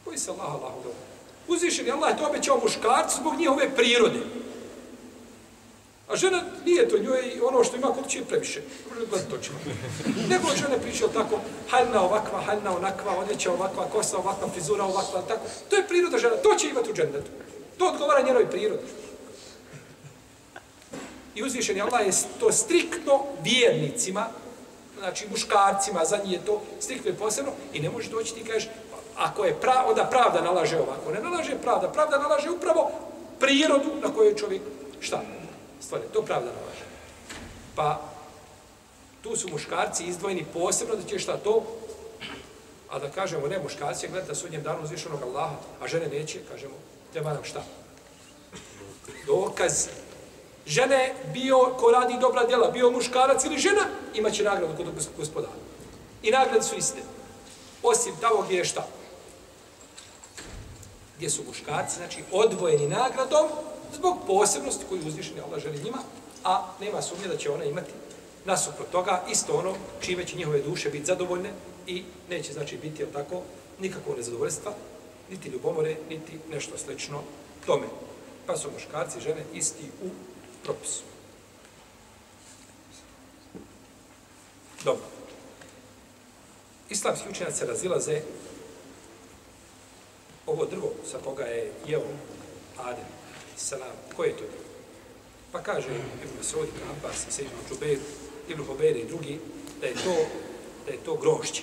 [0.04, 1.00] Koji se Allah, Allah, dobro.
[1.48, 4.20] Uzvišen je Allah to obećao muškarcu zbog njihove prirode.
[6.08, 8.62] A žena nije to, njoj ono što ima kod će previše.
[9.10, 9.38] To.
[10.30, 11.40] Nego žene pričaju tako,
[11.70, 15.46] haljna ovakva, haljna onakva, odjeća ovakva, kosa ovakva, frizura ovakva, tako.
[15.70, 17.32] To je priroda žena, to će imati u džendetu.
[17.78, 18.84] To odgovara njenoj prirodi.
[21.36, 24.28] I uzvišen je Allah je to striktno vjernicima,
[25.00, 28.70] znači muškarcima, za njih je to striktno je posebno, i ne može doći ti kažeš,
[29.18, 32.92] ako je pra, onda pravda nalaže ovako, ne nalaže pravda, pravda nalaže upravo
[33.40, 34.62] prirodu na kojoj čovjek,
[35.00, 35.22] šta,
[35.82, 36.86] stvari, to pravda nalaže.
[37.76, 38.02] Pa,
[39.24, 41.64] tu su muškarci izdvojeni posebno da će šta to,
[42.90, 46.40] a da kažemo, ne, muškarci je gledati da sudnjem danu uzvišenog Allaha, a žene neće,
[46.52, 46.76] kažemo,
[47.14, 47.64] treba nam šta?
[49.26, 49.88] Dokaz
[50.68, 55.54] žene bio, ko radi dobra djela, bio muškarac ili žena, imaće nagradu kod gospodara.
[56.24, 57.02] I nagrade su iste.
[57.84, 58.88] Osim tamo gdje je šta?
[61.18, 63.48] Gdje su muškarci, znači odvojeni nagradom
[63.96, 65.98] zbog posebnosti koju uzvišeni Allah želi njima,
[66.44, 67.92] a nema sumnje da će ona imati
[68.46, 71.50] nasuprot toga isto ono čime će njihove duše biti zadovoljne
[71.88, 73.42] i neće znači biti jel tako
[73.80, 74.74] nikakvo nezadovoljstva,
[75.30, 77.22] niti ljubomore, niti nešto slično
[77.66, 77.88] tome.
[78.46, 80.10] Pa su muškarci i žene isti u
[80.64, 81.04] propisu.
[84.84, 85.04] Dobro.
[86.90, 88.22] Islamski učenjaci se razilaze
[90.46, 92.02] ovo drvo sa koga je jeo
[92.78, 93.06] Adem,
[93.58, 94.68] salam, ko je to drvo?
[95.52, 95.90] Pa kaže
[96.24, 98.00] Ibn Sodi, Ibn Abbas, Ibn Čubeir,
[98.48, 99.40] Ibn Hobeir i drugi,
[99.82, 100.16] da je to,
[100.86, 101.62] da je to grožđe.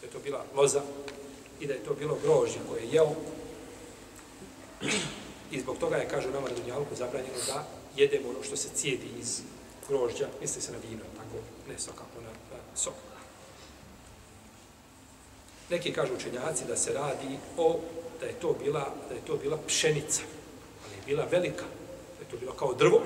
[0.00, 0.82] Da je to bila loza
[1.60, 3.14] i da je to bilo grožđe koje je jeo.
[5.50, 7.64] I zbog toga je, kažu nama Dunjalku, zabranjeno da
[7.96, 9.40] jedemo ono što se cijedi iz
[9.88, 12.94] grožđa, misli se na vino, tako, ne svakako na, na sok.
[15.70, 17.80] Neki kažu učenjaci da se radi o,
[18.20, 20.22] da je to bila, da je to bila pšenica,
[21.08, 21.64] bila velika,
[22.18, 23.00] da je to bilo kao drvo,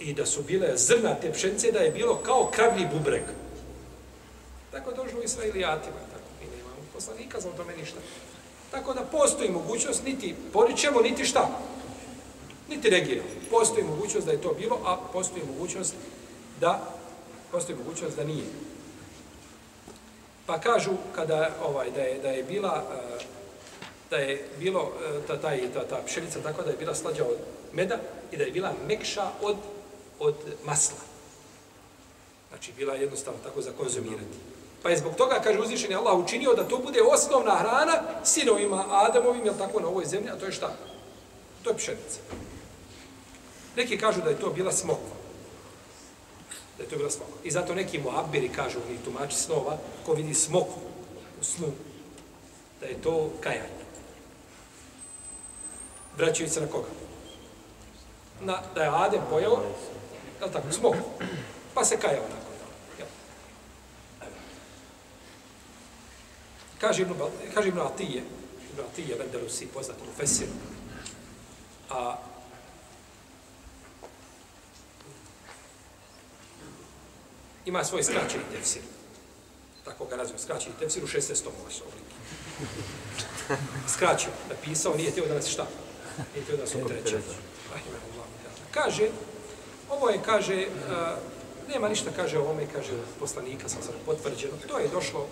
[0.00, 3.22] i da su bile zrna te pšenice, da je bilo kao kravni bubreg.
[4.70, 7.98] Tako došlo u Israilijatima, tako, mi nemamo poslanika za tome ništa.
[8.70, 11.48] Tako da postoji mogućnost, niti poričemo, niti šta,
[12.68, 13.28] niti negiramo.
[13.50, 15.94] Postoji mogućnost da je to bilo, a postoji mogućnost
[16.60, 16.94] da
[17.50, 18.44] postoji mogućnost da nije.
[20.46, 23.17] Pa kažu kada ovaj da je da je bila uh,
[24.10, 27.36] da je bilo e, ta ta ta, ta pšenica tako da je bila slađa od
[27.72, 27.98] meda
[28.32, 29.56] i da je bila mekša od
[30.18, 30.34] od
[30.64, 30.98] masla.
[32.48, 34.38] Znači bila je jednostavno tako za konzumirati.
[34.82, 39.44] Pa je zbog toga, kaže uzvišeni Allah, učinio da to bude osnovna hrana sinovima Adamovim,
[39.44, 40.76] jel tako, na ovoj zemlji, a to je šta?
[41.62, 42.20] To je pšenica.
[43.76, 45.16] Neki kažu da je to bila smokva.
[46.76, 47.34] Da je to bila smokva.
[47.44, 50.82] I zato neki muabiri kažu, oni tumači snova, ko vidi smokvu
[51.40, 51.72] u snu,
[52.80, 53.77] da je to kajanje.
[56.18, 56.88] Vraćaju se na koga?
[58.40, 59.62] Na, da je Adem pojao,
[60.42, 60.94] je tako, smog,
[61.74, 63.06] Pa se kajao nakon toga.
[66.80, 67.14] Kaže Ibn,
[67.54, 68.22] kaže Ibn Atije,
[68.72, 70.50] Ibn Atije, Vendelusi, poznat u Fesiru,
[71.90, 72.16] a
[77.66, 78.82] ima svoj skraćeni tefsir.
[79.84, 81.44] Tako ga nazivaju, skraćeni tefsir u 16.
[81.44, 82.14] tomova su obliki.
[83.94, 85.66] Skraćio, napisao, nije teo da nas šta?
[88.70, 89.08] Kaže,
[89.90, 94.52] ovo je, kaže, uh, nema ništa, kaže, o ovome, kaže, poslanika, sam sad potvrđeno.
[94.68, 95.26] To je došlo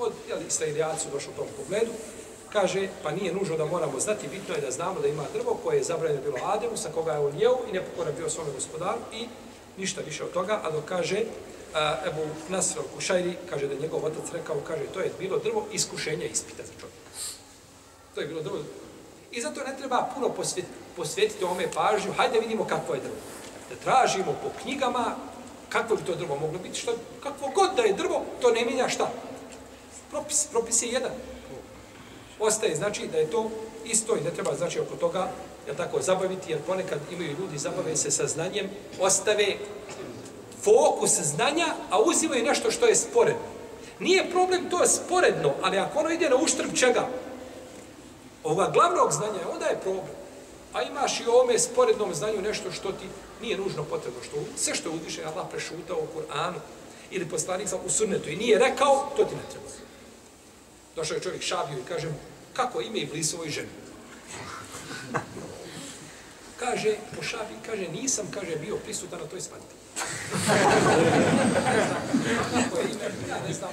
[0.00, 1.92] od, jeli, israelijacu došlo u tom pogledu.
[2.52, 5.76] Kaže, pa nije nužno da moramo znati, bitno je da znamo da ima drvo koje
[5.76, 9.26] je zabranjeno bilo Ademu, sa koga je on jeo i nepokoran bio svome gospodaru i
[9.78, 14.04] ništa više od toga, a dok kaže, uh, Ebu Nasr Kušajri, kaže da je njegov
[14.04, 17.02] otac rekao, kaže, to je bilo drvo iskušenja ispita za čovjeka.
[18.14, 18.58] To je bilo drvo.
[19.32, 23.16] I zato ne treba puno posvetiti, posvetiti ome pažnju, hajde vidimo kakvo je drvo.
[23.70, 25.16] Da tražimo po knjigama
[25.72, 28.88] kakvo bi to drvo moglo biti, što, kakvo god da je drvo, to ne mijenja
[28.88, 29.10] šta?
[30.10, 31.10] Propis, propis je jedan.
[32.40, 33.50] Ostaje, znači da je to
[33.84, 35.30] isto i ne treba, znači, oko toga,
[35.66, 38.70] jel tako, zabaviti, jer ponekad imaju ljudi, zabave se sa znanjem,
[39.00, 39.56] ostave
[40.62, 43.52] fokus znanja, a uzimaju nešto što je sporedno.
[43.98, 47.08] Nije problem to je sporedno, ali ako ono ide na uštrb čega?
[48.44, 50.16] Ovoga glavnog znanja, onda je problem.
[50.72, 53.04] A imaš i ome sporednom znanju nešto što ti
[53.42, 54.22] nije nužno potrebno.
[54.22, 56.58] Što, sve što je uzvišen Allah prešutao u Kur'anu
[57.10, 59.66] ili poslanik u sunnetu i nije rekao, to ti ne treba.
[60.96, 62.14] Došao je čovjek šabio i kaže mu,
[62.52, 63.68] kako ime i blisovoj ženi?
[66.58, 69.74] Kaže, po šabi, kaže, nisam, kaže, bio prisutan na toj svadbi.
[72.54, 73.04] Kako je ime?
[73.28, 73.70] Ja ne znam.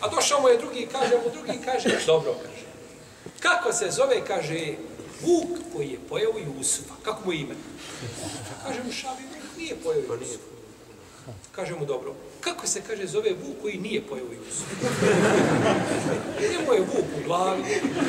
[0.00, 2.65] A došao mu je drugi, kaže mu drugi, kaže, dobro, kaže.
[3.40, 4.74] Kako se zove, kaže,
[5.22, 6.94] Vuk koji je pojao Jusufa.
[7.02, 7.54] Kako mu je ime?
[8.66, 10.56] Kaže mu Vuk nije pojao Jusufa.
[11.52, 12.14] Kaže mu dobro.
[12.40, 14.74] Kako se kaže zove Vuk koji nije pojao Jusufa?
[16.40, 17.62] Njemu je Vuk u glavi,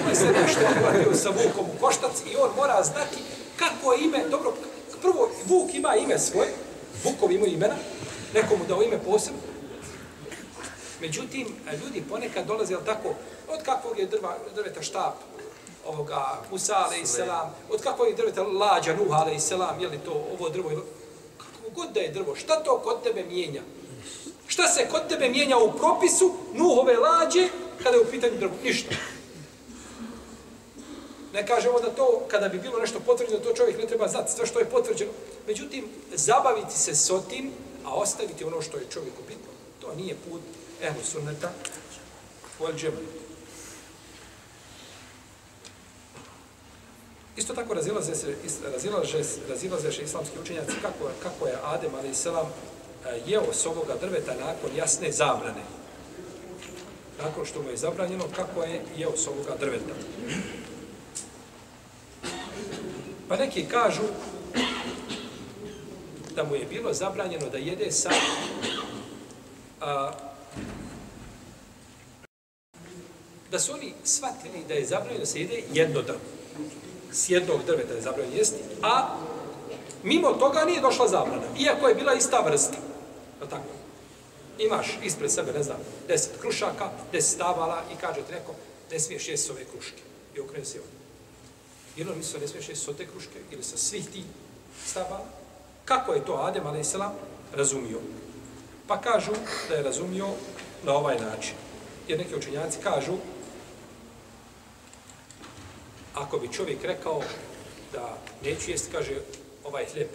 [0.09, 3.17] on se nešto uhvatio sa Vukom u koštac i on mora znati
[3.55, 4.53] kako je ime, dobro,
[5.01, 6.49] prvo Vuk ima ime svoje,
[7.03, 7.75] Vukov ima imena,
[8.34, 9.39] nekomu dao ime posebno,
[11.01, 11.47] Međutim,
[11.84, 13.13] ljudi ponekad dolaze, jel tako,
[13.47, 15.13] od kakvog je drva, drveta štap,
[15.85, 20.25] ovoga Musa alaih selam, od kakvog je drveta lađa Nuh alaih selam, je li to
[20.39, 20.69] ovo drvo,
[21.37, 23.61] kako god da je drvo, šta to kod tebe mijenja?
[24.47, 27.49] Šta se kod tebe mijenja u propisu Nuhove lađe
[27.83, 28.53] kada je u pitanju drvo?
[28.63, 28.95] Ništa.
[31.33, 34.45] Ne kažemo da to, kada bi bilo nešto potvrđeno, to čovjek ne treba znati, sve
[34.45, 35.11] što je potvrđeno.
[35.47, 37.51] Međutim, zabaviti se s otim,
[37.85, 40.41] a ostaviti ono što je čovjeku bitno, to nije put
[40.81, 41.51] ehlu sunneta,
[42.59, 43.16] u džemlju.
[47.38, 48.35] Isto tako razilaze se,
[48.73, 49.17] razilaze,
[49.49, 52.45] razilaze se islamski učenjaci kako, kako je Adem, ali selam,
[53.05, 55.61] e, jeo s ovoga drveta nakon jasne zabrane.
[57.23, 59.93] Nakon što mu je zabranjeno, kako je jeo s ovoga drveta.
[63.27, 64.03] Pa neki kažu
[66.35, 68.09] da mu je bilo zabranjeno da jede sa
[69.81, 70.11] a,
[73.51, 76.19] da su oni shvatili da je zabranjeno da se jede jedno drvo
[77.11, 79.17] s jednog drveta je zabranjeno jesti, a
[80.03, 82.77] mimo toga nije došla zabrana, iako je bila ista vrsta.
[83.41, 83.69] Je tako?
[84.59, 85.77] Imaš ispred sebe, ne znam,
[86.07, 88.53] deset krušaka, deset stavala i kaže ti neko,
[88.91, 90.01] ne smiješ jesti ove kruške.
[90.35, 90.97] I okrenu se ovdje.
[91.97, 94.23] Jedno on misle, ne smiješ jesti te kruške ili sa svih ti
[94.85, 95.25] stavala.
[95.85, 96.95] Kako je to Adem, a.s.
[97.53, 97.99] razumio?
[98.87, 99.31] Pa kažu
[99.69, 100.27] da je razumio
[100.83, 101.53] na ovaj način.
[102.07, 103.13] Jer neki učenjaci kažu
[106.18, 107.22] ako bi čovjek rekao
[107.93, 109.15] da neću jesti, kaže,
[109.63, 110.07] ovaj hljeb,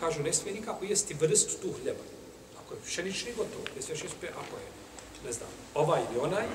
[0.00, 2.04] kažu, ne smije nikako jesti vrstu tu hljeba.
[2.64, 4.66] Ako je pšenični, gotovo, ne smiješ jesti, ako je,
[5.26, 6.46] ne znam, ovaj ili onaj,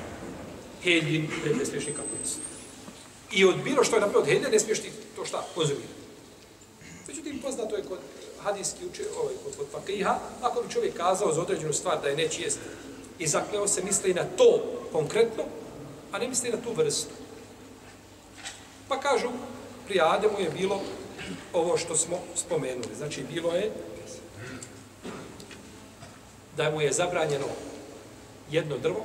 [0.83, 1.29] heljin,
[1.59, 2.39] ne smiješ nikako jesti.
[3.31, 6.05] I od bilo što je napravio od helja, ne smiješ ti to šta, konzumirati.
[7.07, 7.99] Međutim, poznato je kod
[8.43, 12.15] hadijski uče, ovaj, kod, kod fakiha, ako bi čovjek kazao za određenu stvar da je
[12.15, 12.59] neće jesti
[13.19, 15.43] i zakleo se misli na to konkretno,
[16.15, 17.11] a ne misli na tu vrstu.
[18.87, 19.29] Pa kažu,
[19.87, 20.81] pri Ademu je bilo
[21.53, 22.95] ovo što smo spomenuli.
[22.97, 23.71] Znači, bilo je
[26.57, 27.45] da mu je zabranjeno
[28.51, 29.03] jedno drvo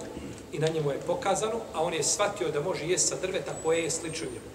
[0.52, 3.82] i na njemu je pokazano, a on je shvatio da može jesti sa drveta koje
[3.82, 4.50] je slično njemu.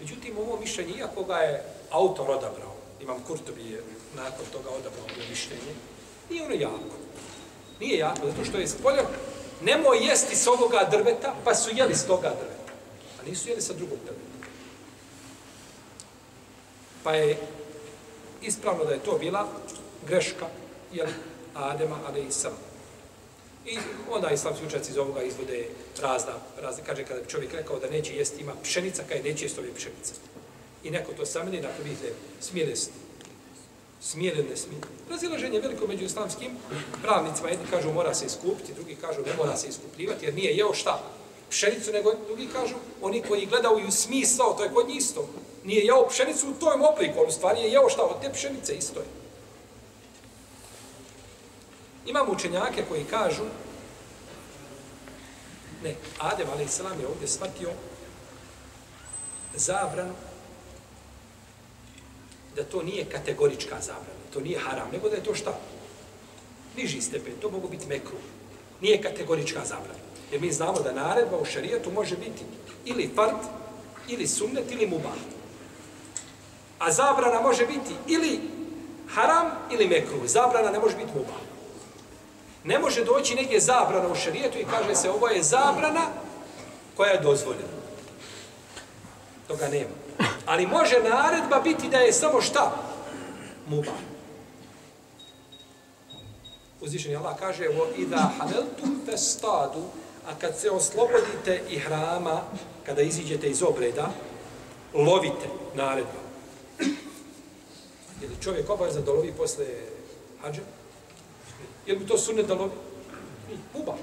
[0.00, 3.82] Međutim, ovo mišljenje, iako ga je autor odabrao, imam Kurtobi je
[4.16, 5.74] nakon toga odabrao ovo mišljenje,
[6.30, 6.96] nije ono jako.
[7.80, 9.02] Nije jako, zato što je spolja,
[9.60, 12.72] nemoj jesti s ovoga drveta, pa su jeli s toga drveta.
[13.20, 14.48] A nisu jeli sa drugog drveta.
[17.02, 17.38] Pa je
[18.42, 19.48] ispravno da je to bila
[20.08, 20.46] greška,
[20.92, 21.06] jel,
[21.54, 22.52] Adema, ali i sam.
[23.66, 23.78] I
[24.10, 25.68] onda islamski učenjaci iz ovoga izvode
[26.02, 29.60] razna, razne, kaže kada bi čovjek rekao da neće jesti, ima pšenica, kada neće jesti
[29.60, 30.12] ove pšenice.
[30.84, 32.76] I neko to sameni, dakle vidite, smije li
[34.10, 34.80] smije li ne smije.
[35.10, 36.50] Razilaženje veliko među islamskim
[37.02, 40.74] pravnicima, jedni kažu mora se iskupiti, drugi kažu ne mora se iskupljivati, jer nije jeo
[40.74, 41.02] šta?
[41.50, 45.28] Pšenicu, nego drugi kažu, oni koji gledaju u smisao, to je kod njih isto.
[45.64, 48.76] Nije jeo pšenicu u tom obliku, on u stvari je jeo šta od te pšenice
[48.76, 49.06] isto je.
[52.06, 53.44] Imamo učenjake koji kažu,
[55.82, 56.78] ne, Adem a.s.
[57.00, 57.70] je ovdje shvatio
[59.54, 60.14] zabranu
[62.56, 65.58] da to nije kategorička zabrana, to nije haram, nego da je to šta?
[66.76, 68.16] Niži stepen, to mogu biti mekru.
[68.80, 70.00] Nije kategorička zabrana.
[70.32, 72.44] Jer mi znamo da naredba u šarijetu može biti
[72.84, 73.36] ili fard,
[74.08, 75.18] ili sunnet, ili mubah.
[76.78, 78.40] A zabrana može biti ili
[79.08, 80.26] haram, ili mekru.
[80.26, 81.40] Zabrana ne može biti mubah.
[82.64, 86.06] Ne može doći negdje zabrana u šarijetu i kaže se ovo je zabrana
[86.96, 87.76] koja je dozvoljena.
[89.48, 90.05] Toga nema.
[90.46, 92.72] Ali može naredba biti da je samo šta?
[93.68, 93.92] Muba.
[96.80, 99.82] Uzvišen Allah kaže o idha haneltum festadu
[100.26, 102.40] a kad se oslobodite i hrama
[102.86, 104.10] kada iziđete iz obreda
[104.94, 106.20] lovite naredba.
[108.22, 109.66] Je li čovjek obavezan da lovi posle
[110.42, 110.62] hađa?
[111.86, 112.72] Je li to sunnet da lovi?
[113.74, 113.94] Uba.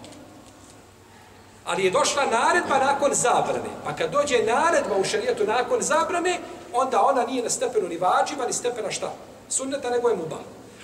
[1.65, 3.69] Ali je došla naredba nakon zabrane.
[3.83, 6.39] Pa kad dođe naredba u šarijetu nakon zabrane,
[6.73, 9.13] onda ona nije na stepenu ni vađiva, ni stepena šta?
[9.49, 10.39] Sunneta, nego je muba.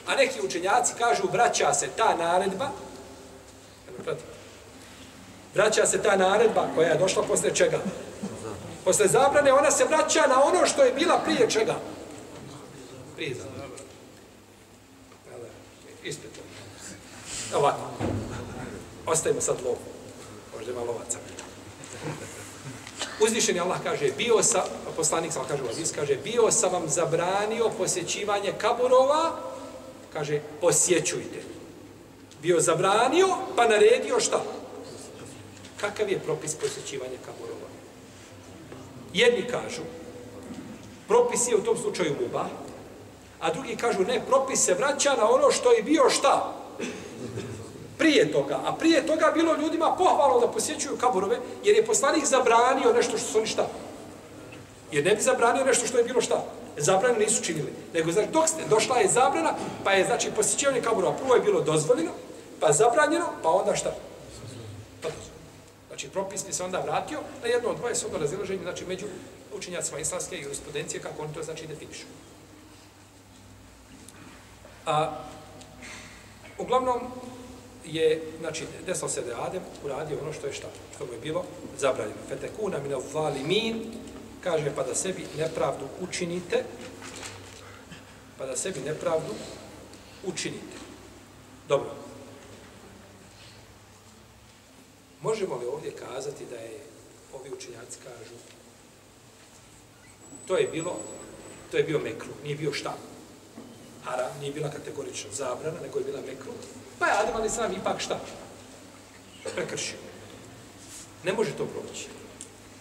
[0.07, 2.69] A neki učenjaci kažu, vraća se ta naredba,
[5.55, 7.79] vraća se ta naredba koja je došla posle čega?
[8.85, 11.75] Posle zabrane, ona se vraća na ono što je bila prije čega?
[13.15, 13.59] Prije zabrane.
[16.03, 16.31] Ispred
[17.55, 17.89] Ovako.
[19.05, 19.88] Ostavimo sad lovu.
[20.59, 21.17] Možda ima lovaca.
[23.19, 24.63] Uzvišen je Allah kaže, bio sa,
[24.95, 29.39] poslanik sam kaže, Aziz kaže, bio sam vam zabranio posjećivanje kaburova,
[30.13, 31.41] kaže, posjećujte.
[32.41, 34.43] Bio zabranio, pa naredio šta?
[35.81, 37.67] Kakav je propis posjećivanja kaburova?
[39.13, 39.81] Jedni kažu,
[41.07, 42.49] propis je u tom slučaju muba,
[43.39, 46.55] a drugi kažu, ne, propis se vraća na ono što je bio šta?
[47.99, 48.59] Prije toga.
[48.65, 53.27] A prije toga bilo ljudima pohvalno da posjećuju kaburove, jer je poslanik zabranio nešto što
[53.27, 53.67] su oni šta.
[54.91, 56.43] Jer ne bi zabranio nešto što je bilo šta.
[56.77, 57.73] Zabrane nisu činili.
[57.93, 61.61] Nego, znači, dok ste, došla je zabrana, pa je, znači, posjećivanje kaburova prvo je bilo
[61.61, 62.11] dozvoljeno,
[62.59, 63.91] pa zabranjeno, pa onda šta?
[65.01, 65.39] Pa dozvoljeno.
[65.87, 69.05] Znači, propis bi se onda vratio na jedno od dvoje sodo razilaženje, znači, među
[69.57, 72.05] učenjacima islamske i jurisprudencije, kako oni to, znači, definišu.
[74.85, 75.11] A,
[76.57, 76.99] uglavnom,
[77.85, 81.19] je, znači, desilo se da je Adem uradio ono što je šta, što mu je
[81.19, 81.45] bilo
[81.77, 82.19] zabranjeno.
[82.29, 83.85] Fetekuna mine al-zalimin,
[84.43, 86.63] kaže, pa da sebi nepravdu učinite,
[88.37, 89.33] pa da sebi nepravdu
[90.23, 90.77] učinite.
[91.67, 91.89] Dobro.
[95.21, 96.79] Možemo li ovdje kazati da je,
[97.33, 98.35] ovi učinjaci kažu,
[100.47, 100.99] to je bilo,
[101.71, 102.93] to je bio mekru, nije bio šta?
[104.03, 106.51] Haram, nije bila kategorična zabrana, nego je bila mekru,
[106.99, 108.19] Pa je Adem ali sam ipak šta?
[109.55, 109.97] Prekršio.
[111.23, 112.07] Ne može to proći.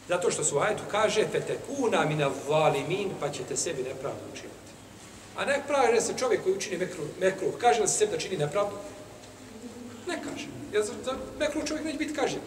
[0.08, 4.58] Zato što su ajetu kaže fetekuna mina valimin pa ćete sebi nepravdu učiniti.
[5.36, 8.36] A ne pravi se čovjek koji učini mekru, mekru kaže li se sebi da čini
[8.36, 8.76] nepravdu?
[10.06, 10.46] Ne kaže.
[10.72, 12.42] Jer za, za mekru čovjek neće biti kažnjen.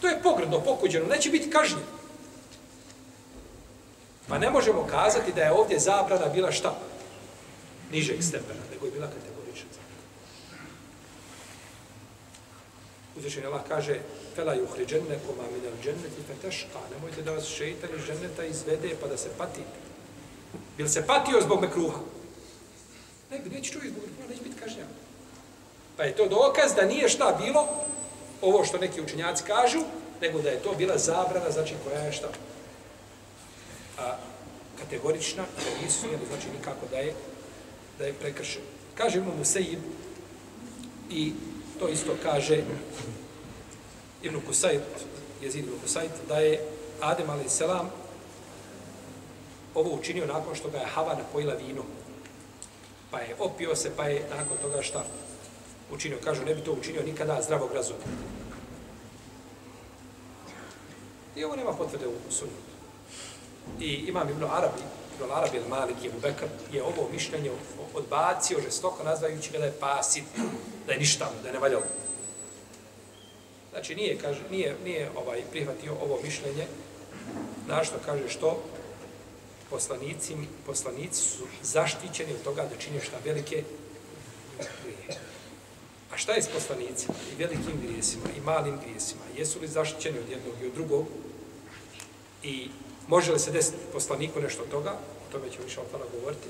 [0.00, 1.84] To je pogredno, pokuđeno, neće biti kažnjen.
[4.28, 6.74] Pa ne možemo kazati da je ovdje zabrana bila šta?
[7.92, 9.42] Nižeg stepena, nego je bila kategorija.
[13.16, 14.00] Uzvišen Allah kaže
[14.34, 16.80] Fela juhri dženne koma minel dženneti fe teška.
[16.90, 19.76] Nemojte da vas šeitan iz dženneta izvede pa da se patite.
[20.76, 22.00] Bil se patio zbog mekruha?
[23.30, 24.88] Ne, neće čuo zbog mekruha, neće biti kažnjan.
[25.96, 27.68] Pa je to dokaz da nije šta bilo,
[28.40, 29.80] ovo što neki učenjaci kažu,
[30.20, 32.28] nego da je to bila zabrana, znači koja je šta?
[33.98, 34.16] A,
[34.78, 37.14] kategorična, da nisu, jel, znači nikako da je,
[37.98, 38.62] da je prekršen.
[38.94, 39.78] Kaže mu Musejib,
[41.12, 41.32] I
[41.78, 42.64] to isto kaže
[44.22, 44.82] Ibn Kusajt,
[45.42, 46.60] jezid Ibn Kusajt, da je
[47.00, 47.62] Adem a.s.
[49.74, 51.82] ovo učinio nakon što ga je Hava napojila vino.
[53.10, 55.04] Pa je opio se, pa je nakon toga šta
[55.90, 56.18] učinio.
[56.24, 58.00] Kažu, ne bi to učinio nikada zdravog razuma.
[61.36, 62.52] I ovo nema potvrde u sunnu.
[63.80, 64.82] I imam Ibn Arabi,
[65.14, 67.50] Ibn Arabi il Malik je Bekr, je ovo mišljenje
[67.94, 70.24] odbacio žestoko nazvajući ga da je pasit,
[70.86, 71.84] da je ništa, da je nevaljalo.
[73.72, 76.66] Znači nije, kaže, nije, nije ovaj prihvatio ovo mišljenje,
[77.66, 78.62] našto kaže što
[79.70, 80.36] poslanici,
[80.66, 83.64] poslanici su zaštićeni od toga da čine šta velike
[84.82, 85.20] grije.
[86.12, 89.22] A šta je s poslanicima i velikim grijesima i malim grijesima?
[89.36, 91.06] Jesu li zaštićeni od jednog i od drugog?
[92.42, 92.68] I
[93.14, 94.92] može li se desiti poslaniku nešto od toga?
[95.24, 96.48] O tome ćemo više opala govoriti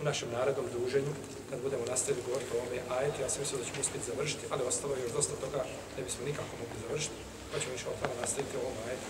[0.00, 1.12] u našem narodnom druženju,
[1.50, 3.18] kad budemo nastavili govoriti o ovome ajetu.
[3.22, 5.60] Ja sam mislio da ćemo uspjeti završiti, ali ostalo je još dosta toga,
[5.96, 7.18] ne bismo nikako mogli završiti.
[7.50, 9.08] Pa ćemo više opala nastaviti o ovom ajetu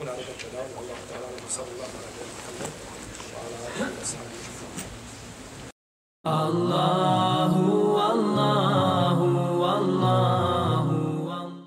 [0.00, 0.70] u narodnom čedavu.
[0.80, 2.70] Allah, ta'ala, sallallahu alaihi wa sallam.
[3.30, 4.88] Hvala, Allah, sallallahu alaihi wa sallam.
[6.44, 7.48] Allah